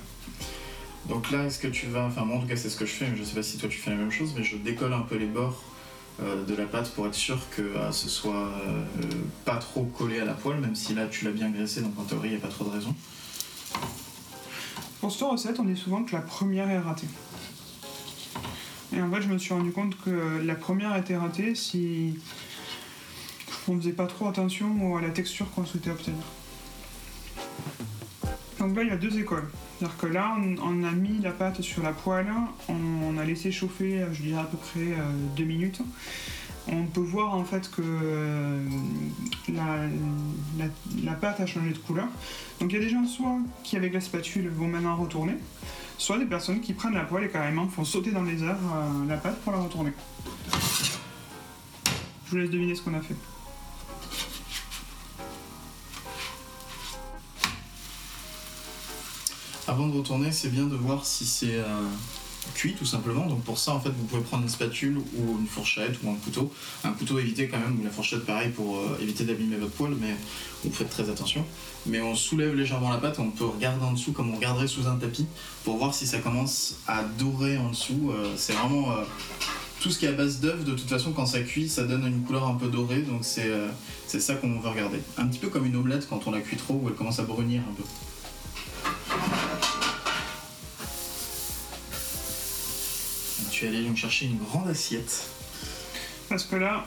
Donc 1.07 1.31
là, 1.31 1.45
est-ce 1.45 1.59
que 1.59 1.67
tu 1.67 1.87
vas... 1.87 2.05
Enfin, 2.05 2.25
moi, 2.25 2.37
en 2.37 2.41
tout 2.41 2.47
cas, 2.47 2.55
c'est 2.55 2.69
ce 2.69 2.77
que 2.77 2.85
je 2.85 2.91
fais, 2.91 3.07
mais 3.07 3.17
je 3.17 3.23
sais 3.23 3.35
pas 3.35 3.43
si 3.43 3.57
toi, 3.57 3.69
tu 3.69 3.77
fais 3.77 3.89
la 3.91 3.97
même 3.97 4.11
chose, 4.11 4.33
mais 4.35 4.43
je 4.43 4.57
décolle 4.57 4.93
un 4.93 5.01
peu 5.01 5.17
les 5.17 5.25
bords 5.25 5.61
euh, 6.21 6.43
de 6.45 6.55
la 6.55 6.65
pâte 6.65 6.91
pour 6.91 7.07
être 7.07 7.15
sûr 7.15 7.39
que 7.55 7.61
euh, 7.61 7.91
ce 7.91 8.07
soit 8.07 8.51
euh, 8.67 8.83
pas 9.45 9.55
trop 9.55 9.83
collé 9.85 10.19
à 10.19 10.25
la 10.25 10.33
poêle, 10.33 10.59
même 10.59 10.75
si 10.75 10.93
là, 10.93 11.07
tu 11.07 11.25
l'as 11.25 11.31
bien 11.31 11.49
graissé, 11.49 11.81
donc 11.81 11.97
en 11.97 12.03
théorie, 12.03 12.29
il 12.29 12.31
n'y 12.31 12.37
a 12.37 12.41
pas 12.41 12.53
trop 12.53 12.65
de 12.65 12.69
raison. 12.69 12.93
Pour 15.01 15.11
cette 15.11 15.23
recette, 15.23 15.59
on 15.59 15.63
dit 15.63 15.75
souvent 15.75 16.03
que 16.03 16.13
la 16.13 16.21
première 16.21 16.69
est 16.69 16.77
ratée. 16.77 17.07
Et 18.95 19.01
en 19.01 19.09
fait, 19.09 19.21
je 19.23 19.29
me 19.29 19.39
suis 19.39 19.51
rendu 19.51 19.71
compte 19.71 19.99
que 19.99 20.39
la 20.45 20.53
première 20.53 20.95
était 20.95 21.17
ratée 21.17 21.55
si 21.55 22.19
on 23.67 23.77
faisait 23.77 23.93
pas 23.93 24.05
trop 24.05 24.27
attention 24.27 24.95
à 24.95 25.01
la 25.01 25.09
texture 25.09 25.49
qu'on 25.55 25.65
souhaitait 25.65 25.89
obtenir. 25.89 26.21
Donc 28.59 28.75
là, 28.75 28.83
il 28.83 28.89
y 28.89 28.91
a 28.91 28.95
deux 28.95 29.17
écoles. 29.17 29.49
C'est-à-dire 29.79 29.97
que 29.97 30.05
là, 30.05 30.37
on, 30.61 30.83
a 30.83 30.91
mis 30.91 31.17
la 31.17 31.31
pâte 31.31 31.63
sur 31.63 31.81
la 31.81 31.93
poêle, 31.93 32.31
on, 32.69 33.17
a 33.17 33.25
laissé 33.25 33.51
chauffer, 33.51 34.05
je 34.13 34.21
dirais 34.21 34.41
à 34.41 34.45
peu 34.45 34.57
près 34.57 34.91
euh, 34.91 35.11
deux 35.35 35.45
minutes. 35.45 35.81
On 36.67 36.85
peut 36.85 37.01
voir 37.01 37.33
en 37.33 37.43
fait 37.43 37.69
que 37.71 37.81
euh, 37.81 38.63
la, 39.49 41.13
pâte 41.13 41.39
a 41.39 41.45
changé 41.45 41.71
de 41.71 41.77
couleur. 41.77 42.07
Donc 42.59 42.71
il 42.71 42.75
y 42.75 42.77
a 42.77 42.81
des 42.81 42.89
gens 42.89 43.05
soit 43.05 43.37
qui 43.63 43.77
avec 43.77 43.93
la 43.93 44.01
spatule 44.01 44.49
vont 44.49 44.67
maintenant 44.67 44.95
retourner, 44.95 45.37
soit 45.97 46.19
des 46.19 46.25
personnes 46.25 46.61
qui 46.61 46.73
prennent 46.73 46.93
la 46.93 47.03
poêle 47.03 47.23
et 47.23 47.29
carrément 47.29 47.67
font 47.67 47.83
sauter 47.83 48.11
dans 48.11 48.23
les 48.23 48.43
airs 48.43 48.55
euh, 48.55 49.07
la 49.07 49.17
pâte 49.17 49.39
pour 49.41 49.53
la 49.53 49.59
retourner. 49.59 49.91
Je 52.25 52.31
vous 52.31 52.37
laisse 52.37 52.49
deviner 52.49 52.75
ce 52.75 52.81
qu'on 52.83 52.93
a 52.93 53.01
fait. 53.01 53.15
Avant 59.67 59.87
de 59.87 59.97
retourner, 59.97 60.31
c'est 60.31 60.49
bien 60.49 60.65
de 60.65 60.75
voir 60.75 61.05
si 61.05 61.25
c'est 61.25 61.55
euh, 61.55 61.87
cuit 62.53 62.73
tout 62.73 62.85
simplement. 62.85 63.25
Donc 63.25 63.43
pour 63.43 63.57
ça, 63.57 63.73
en 63.73 63.79
fait, 63.79 63.89
vous 63.89 64.05
pouvez 64.05 64.21
prendre 64.21 64.43
une 64.43 64.49
spatule 64.49 64.97
ou 64.97 65.39
une 65.39 65.47
fourchette 65.47 65.95
ou 66.03 66.09
un 66.09 66.15
couteau. 66.15 66.51
Un 66.83 66.91
couteau, 66.91 67.19
évitez 67.19 67.47
quand 67.47 67.59
même, 67.59 67.79
ou 67.79 67.83
la 67.83 67.89
fourchette, 67.89 68.25
pareil, 68.25 68.49
pour 68.49 68.77
euh, 68.77 68.97
éviter 69.01 69.23
d'abîmer 69.23 69.57
votre 69.57 69.73
poêle, 69.73 69.93
mais 69.99 70.15
vous 70.63 70.71
faites 70.71 70.89
très 70.89 71.09
attention. 71.09 71.45
Mais 71.85 72.01
on 72.01 72.15
soulève 72.15 72.55
légèrement 72.55 72.89
la 72.89 72.97
pâte, 72.97 73.19
on 73.19 73.29
peut 73.31 73.45
regarder 73.45 73.83
en 73.83 73.93
dessous 73.93 74.11
comme 74.11 74.31
on 74.31 74.35
regarderait 74.35 74.67
sous 74.67 74.87
un 74.87 74.95
tapis 74.95 75.25
pour 75.63 75.77
voir 75.77 75.93
si 75.93 76.05
ça 76.05 76.19
commence 76.19 76.75
à 76.87 77.03
dorer 77.03 77.57
en 77.57 77.69
dessous. 77.69 78.11
Euh, 78.11 78.33
c'est 78.35 78.53
vraiment 78.53 78.91
euh, 78.91 79.03
tout 79.79 79.89
ce 79.89 79.99
qui 79.99 80.05
est 80.05 80.09
à 80.09 80.13
base 80.13 80.39
d'œuf. 80.39 80.63
De 80.63 80.73
toute 80.73 80.89
façon, 80.89 81.11
quand 81.11 81.25
ça 81.25 81.41
cuit, 81.41 81.69
ça 81.69 81.83
donne 81.83 82.05
une 82.05 82.21
couleur 82.21 82.47
un 82.47 82.55
peu 82.55 82.67
dorée. 82.67 83.01
Donc 83.01 83.23
c'est 83.23 84.19
ça 84.19 84.35
qu'on 84.35 84.59
veut 84.59 84.69
regarder. 84.69 84.99
Un 85.17 85.27
petit 85.27 85.39
peu 85.39 85.49
comme 85.49 85.65
une 85.65 85.75
omelette 85.75 86.07
quand 86.07 86.27
on 86.27 86.31
la 86.31 86.41
cuit 86.41 86.57
trop, 86.57 86.79
où 86.83 86.87
elle 86.87 86.95
commence 86.95 87.19
à 87.19 87.23
brunir 87.23 87.61
un 87.61 87.73
peu. 87.73 87.83
Tu 93.61 93.67
es 93.67 93.69
allé 93.69 93.87
me 93.87 93.95
chercher 93.95 94.25
une 94.25 94.39
grande 94.39 94.67
assiette. 94.69 95.23
Parce 96.29 96.45
que 96.45 96.55
là, 96.55 96.83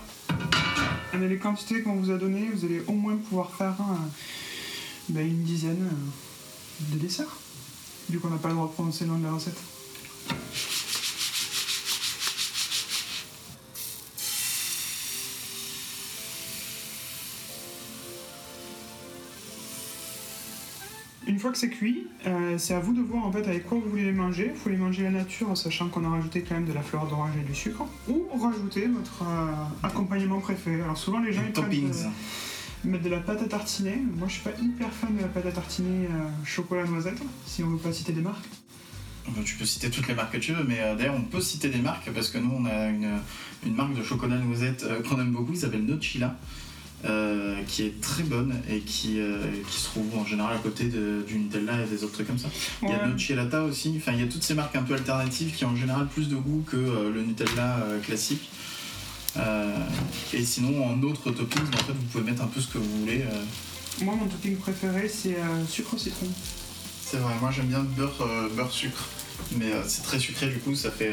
avec 1.12 1.30
les 1.30 1.38
quantités 1.38 1.82
qu'on 1.82 1.94
vous 1.94 2.10
a 2.10 2.18
données, 2.18 2.50
vous 2.52 2.64
allez 2.64 2.82
au 2.88 2.94
moins 2.94 3.16
pouvoir 3.16 3.54
faire 3.54 3.76
euh, 3.78 3.94
ben, 5.08 5.24
une 5.24 5.44
dizaine 5.44 5.88
euh, 5.88 6.92
de 6.92 6.98
desserts. 6.98 7.36
Vu 8.10 8.18
qu'on 8.18 8.28
n'a 8.28 8.38
pas 8.38 8.48
le 8.48 8.54
droit 8.54 8.66
de 8.66 8.72
prononcer 8.72 9.04
le 9.04 9.12
nom 9.12 9.18
de 9.18 9.24
la 9.24 9.34
recette. 9.34 9.56
Fois 21.44 21.52
que 21.52 21.58
c'est 21.58 21.68
cuit, 21.68 22.06
euh, 22.26 22.56
c'est 22.56 22.72
à 22.72 22.80
vous 22.80 22.94
de 22.94 23.02
voir 23.02 23.26
en 23.26 23.30
fait 23.30 23.46
avec 23.46 23.66
quoi 23.66 23.78
vous 23.78 23.90
voulez 23.90 24.04
les 24.04 24.12
manger. 24.12 24.50
Faut 24.54 24.70
les 24.70 24.78
manger 24.78 25.02
la 25.02 25.10
nature, 25.10 25.54
sachant 25.58 25.88
qu'on 25.88 26.02
a 26.06 26.08
rajouté 26.08 26.40
quand 26.40 26.54
même 26.54 26.64
de 26.64 26.72
la 26.72 26.80
fleur 26.80 27.06
d'orange 27.06 27.32
et 27.38 27.44
du 27.44 27.54
sucre. 27.54 27.84
Ou 28.08 28.26
rajouter 28.40 28.86
votre 28.86 29.22
euh, 29.22 29.52
accompagnement 29.86 30.40
préféré. 30.40 30.80
Alors 30.80 30.96
souvent 30.96 31.20
les 31.20 31.34
gens 31.34 31.42
ils 31.46 31.52
Toppings. 31.52 32.04
euh, 32.06 32.88
mettre 32.88 33.04
de 33.04 33.10
la 33.10 33.20
pâte 33.20 33.42
à 33.42 33.44
tartiner. 33.44 34.02
Moi 34.16 34.26
je 34.28 34.32
suis 34.34 34.42
pas 34.42 34.58
hyper 34.58 34.90
fan 34.90 35.14
de 35.14 35.20
la 35.20 35.28
pâte 35.28 35.44
à 35.44 35.52
tartiner 35.52 36.06
euh, 36.06 36.44
chocolat 36.46 36.84
noisette, 36.86 37.20
si 37.44 37.62
on 37.62 37.68
veut 37.68 37.76
pas 37.76 37.92
citer 37.92 38.14
des 38.14 38.22
marques. 38.22 38.48
Tu 39.44 39.56
peux 39.56 39.66
citer 39.66 39.90
toutes 39.90 40.08
les 40.08 40.14
marques 40.14 40.32
que 40.32 40.38
tu 40.38 40.54
veux, 40.54 40.64
mais 40.64 40.78
d'ailleurs 40.96 41.14
on 41.14 41.22
peut 41.24 41.42
citer 41.42 41.68
des 41.68 41.78
marques 41.80 42.10
parce 42.10 42.30
que 42.30 42.38
nous 42.38 42.52
on 42.56 42.64
a 42.64 42.88
une, 42.88 43.18
une 43.66 43.74
marque 43.74 43.94
de 43.94 44.02
chocolat 44.02 44.38
noisette 44.38 44.86
qu'on 45.08 45.20
aime 45.20 45.32
beaucoup 45.32 45.52
qui 45.52 45.58
s'appelle 45.58 45.84
Nocilla, 45.84 46.36
euh, 47.04 47.56
qui 47.68 47.82
est 47.82 48.00
très 48.00 48.22
bonne 48.22 48.54
et 48.70 48.80
qui, 48.80 49.20
euh, 49.20 49.36
qui 49.70 49.78
se 49.78 49.84
trouve 49.86 50.16
en 50.18 50.24
général 50.24 50.56
à 50.56 50.58
côté 50.58 50.84
de- 50.84 51.22
du 51.26 51.38
Nutella 51.38 51.82
et 51.82 51.86
des 51.86 52.02
autres 52.02 52.14
trucs 52.14 52.26
comme 52.26 52.38
ça. 52.38 52.48
Il 52.82 52.88
y 52.88 52.92
a. 52.92 53.06
Nocciolata 53.06 53.62
aussi, 53.64 53.94
enfin 53.98 54.12
il 54.12 54.20
y 54.20 54.22
a 54.22 54.26
toutes 54.26 54.42
ces 54.42 54.54
marques 54.54 54.74
un 54.76 54.82
peu 54.82 54.94
alternatives 54.94 55.54
qui 55.54 55.64
ont 55.64 55.70
en 55.70 55.76
général 55.76 56.06
plus 56.08 56.28
de 56.28 56.36
goût 56.36 56.64
que 56.66 56.76
euh, 56.76 57.12
le 57.12 57.22
Nutella 57.22 57.76
classique. 58.02 58.48
Et 60.32 60.44
sinon 60.44 60.84
en 60.86 61.02
autre 61.02 61.30
toppings, 61.30 61.62
en 61.74 61.76
fait 61.84 61.92
vous 61.92 62.06
pouvez 62.12 62.24
mettre 62.24 62.42
un 62.42 62.46
peu 62.46 62.60
ce 62.60 62.68
que 62.68 62.78
vous 62.78 63.00
voulez. 63.00 63.24
Moi 64.02 64.14
mon 64.14 64.26
topping 64.26 64.56
préféré 64.56 65.08
c'est 65.08 65.36
sucre 65.68 65.98
citron. 65.98 66.26
C'est 67.04 67.18
vrai, 67.18 67.34
moi 67.40 67.50
j'aime 67.50 67.66
bien 67.66 67.80
beurre, 67.80 68.26
beurre 68.56 68.70
sucre, 68.72 69.04
mais 69.56 69.72
c'est 69.86 70.02
très 70.02 70.18
sucré 70.18 70.48
du 70.48 70.58
coup, 70.58 70.74
ça 70.74 70.90
fait, 70.90 71.12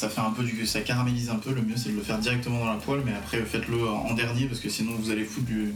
ça 0.00 0.08
fait 0.08 0.22
un 0.22 0.30
peu 0.30 0.42
du, 0.44 0.66
ça 0.66 0.80
caramélise 0.80 1.28
un 1.28 1.34
peu. 1.36 1.52
Le 1.52 1.60
mieux 1.60 1.76
c'est 1.76 1.90
de 1.90 1.96
le 1.96 2.02
faire 2.02 2.18
directement 2.18 2.60
dans 2.60 2.72
la 2.72 2.78
poêle, 2.78 3.02
mais 3.04 3.12
après 3.12 3.42
faites-le 3.44 3.86
en 3.86 4.14
dernier 4.14 4.46
parce 4.46 4.60
que 4.60 4.70
sinon 4.70 4.92
vous 4.98 5.10
allez 5.10 5.24
foutre 5.24 5.44
du, 5.46 5.74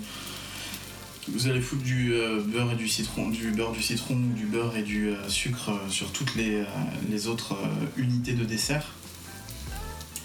vous 1.29 1.47
allez 1.47 1.61
foutre 1.61 1.83
du 1.83 2.15
euh, 2.15 2.41
beurre 2.43 2.73
et 2.73 2.77
du 2.77 2.89
citron, 2.89 3.29
du 3.29 3.51
beurre 3.51 3.73
du 3.73 3.83
citron 3.83 4.15
ou 4.15 4.33
du 4.33 4.47
beurre 4.47 4.77
et 4.79 4.83
du 4.83 5.09
euh, 5.09 5.29
sucre 5.29 5.69
euh, 5.71 5.91
sur 5.91 6.11
toutes 6.13 6.35
les, 6.37 6.65
les 7.11 7.27
autres 7.27 7.55
unités 7.99 8.33
de 8.33 8.45
dessert. 8.47 8.93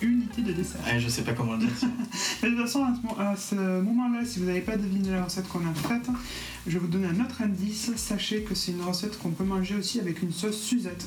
Unité 0.02 0.44
de 0.44 0.54
dessert. 0.54 0.80
Ouais, 0.88 0.98
je 0.98 1.10
sais 1.10 1.24
pas 1.24 1.34
comment 1.34 1.54
le 1.56 1.60
dire. 1.60 1.70
Mais 2.42 2.50
de 2.50 2.56
toute 2.56 2.64
façon, 2.68 2.86
à 2.86 2.94
ce, 2.96 3.06
mo- 3.06 3.20
à 3.20 3.36
ce 3.36 3.56
moment-là, 3.82 4.24
si 4.26 4.40
vous 4.40 4.46
n'avez 4.46 4.62
pas 4.62 4.78
deviné 4.78 5.12
la 5.12 5.26
recette 5.26 5.50
qu'on 5.50 5.60
a 5.68 5.74
faite, 5.74 6.08
je 6.68 6.72
vais 6.72 6.80
vous 6.80 6.88
donner 6.88 7.08
un 7.08 7.20
autre 7.26 7.42
indice. 7.42 7.92
Sachez 7.98 8.44
que 8.44 8.56
c'est 8.56 8.72
une 8.72 8.82
recette 8.82 9.20
qu'on 9.20 9.32
peut 9.32 9.44
manger 9.44 9.76
aussi 9.76 10.00
avec 10.00 10.22
une 10.22 10.32
sauce 10.32 10.58
Suzette, 10.62 11.06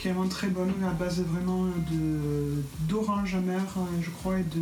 qui 0.00 0.08
est 0.08 0.12
vraiment 0.12 0.28
très 0.28 0.46
bonne, 0.46 0.72
à 0.82 0.92
base 0.92 1.20
vraiment 1.20 1.66
de 1.66 2.62
d'orange 2.88 3.34
amer, 3.34 3.60
euh, 3.76 3.80
je 4.00 4.08
crois, 4.08 4.38
et 4.38 4.42
de. 4.44 4.60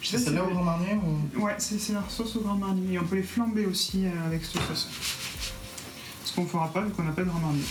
Je 0.00 0.08
sais 0.08 0.16
C'est 0.16 0.24
celle-là 0.24 0.44
au 0.44 0.48
Grand 0.48 0.64
Marnier 0.64 0.94
ou... 1.36 1.44
Ouais, 1.44 1.54
c'est 1.58 1.92
leur 1.92 2.10
sauce 2.10 2.34
au 2.36 2.40
Grand 2.40 2.56
Marnier. 2.56 2.94
Et 2.94 2.98
on 2.98 3.04
peut 3.04 3.16
les 3.16 3.22
flamber 3.22 3.66
aussi 3.66 4.06
euh, 4.06 4.26
avec 4.26 4.42
cette 4.44 4.62
sauce. 4.62 4.88
Ce 6.24 6.34
qu'on 6.34 6.46
fera 6.46 6.72
pas 6.72 6.80
vu 6.80 6.90
qu'on 6.90 7.02
n'a 7.02 7.12
pas 7.12 7.22
de 7.22 7.28
Grand 7.28 7.40
Marnier. 7.40 7.62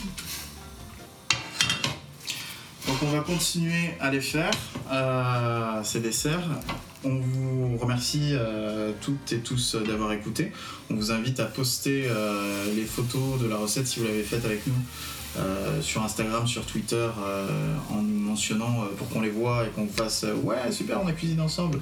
Donc 2.85 2.97
on 3.01 3.07
va 3.07 3.19
continuer 3.19 3.95
à 3.99 4.11
les 4.11 4.21
faire, 4.21 4.51
euh, 4.91 5.83
ces 5.83 5.99
desserts. 5.99 6.47
On 7.03 7.19
vous 7.19 7.77
remercie 7.77 8.31
euh, 8.33 8.91
toutes 9.01 9.33
et 9.33 9.39
tous 9.39 9.75
d'avoir 9.75 10.11
écouté. 10.13 10.51
On 10.89 10.95
vous 10.95 11.11
invite 11.11 11.39
à 11.39 11.45
poster 11.45 12.05
euh, 12.07 12.73
les 12.75 12.85
photos 12.85 13.41
de 13.41 13.47
la 13.47 13.57
recette 13.57 13.87
si 13.87 13.99
vous 13.99 14.05
l'avez 14.05 14.23
faite 14.23 14.45
avec 14.45 14.65
nous 14.67 14.73
euh, 15.37 15.81
sur 15.81 16.03
Instagram, 16.03 16.47
sur 16.47 16.65
Twitter, 16.65 16.95
euh, 16.95 17.75
en 17.91 18.01
nous 18.01 18.19
mentionnant 18.19 18.83
euh, 18.83 18.87
pour 18.97 19.07
qu'on 19.09 19.21
les 19.21 19.29
voit 19.29 19.65
et 19.65 19.69
qu'on 19.69 19.87
fasse 19.87 20.25
ouais 20.43 20.71
super 20.71 21.01
on 21.03 21.07
a 21.07 21.11
cuisiné 21.11 21.41
ensemble. 21.41 21.79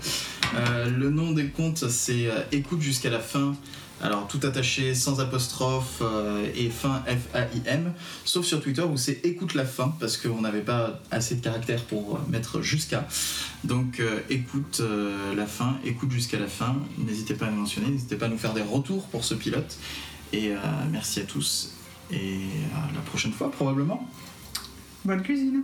Le 0.53 1.09
nom 1.09 1.31
des 1.31 1.47
comptes 1.47 1.89
c'est 1.89 2.27
écoute 2.51 2.81
jusqu'à 2.81 3.09
la 3.09 3.19
fin. 3.19 3.55
Alors 4.01 4.27
tout 4.27 4.39
attaché, 4.43 4.93
sans 4.93 5.21
apostrophe 5.21 6.01
et 6.53 6.69
fin 6.69 7.01
F-A-I-M. 7.07 7.93
Sauf 8.25 8.45
sur 8.45 8.61
Twitter 8.61 8.81
où 8.81 8.97
c'est 8.97 9.25
écoute 9.25 9.53
la 9.53 9.65
fin 9.65 9.93
parce 9.99 10.17
qu'on 10.17 10.41
n'avait 10.41 10.61
pas 10.61 10.99
assez 11.11 11.35
de 11.35 11.41
caractères 11.41 11.81
pour 11.83 12.19
mettre 12.29 12.61
jusqu'à. 12.61 13.07
Donc 13.63 14.01
écoute 14.29 14.81
la 15.35 15.45
fin, 15.45 15.77
écoute 15.85 16.11
jusqu'à 16.11 16.39
la 16.39 16.47
fin. 16.47 16.75
N'hésitez 16.97 17.35
pas 17.35 17.47
à 17.47 17.51
nous 17.51 17.59
mentionner, 17.61 17.89
n'hésitez 17.89 18.17
pas 18.17 18.25
à 18.25 18.29
nous 18.29 18.37
faire 18.37 18.53
des 18.53 18.61
retours 18.61 19.05
pour 19.07 19.23
ce 19.23 19.33
pilote. 19.33 19.77
Et 20.33 20.51
merci 20.91 21.21
à 21.21 21.23
tous 21.23 21.75
et 22.11 22.47
à 22.75 22.93
la 22.93 23.01
prochaine 23.01 23.31
fois 23.31 23.51
probablement. 23.51 24.07
Bonne 25.03 25.21
cuisine 25.21 25.63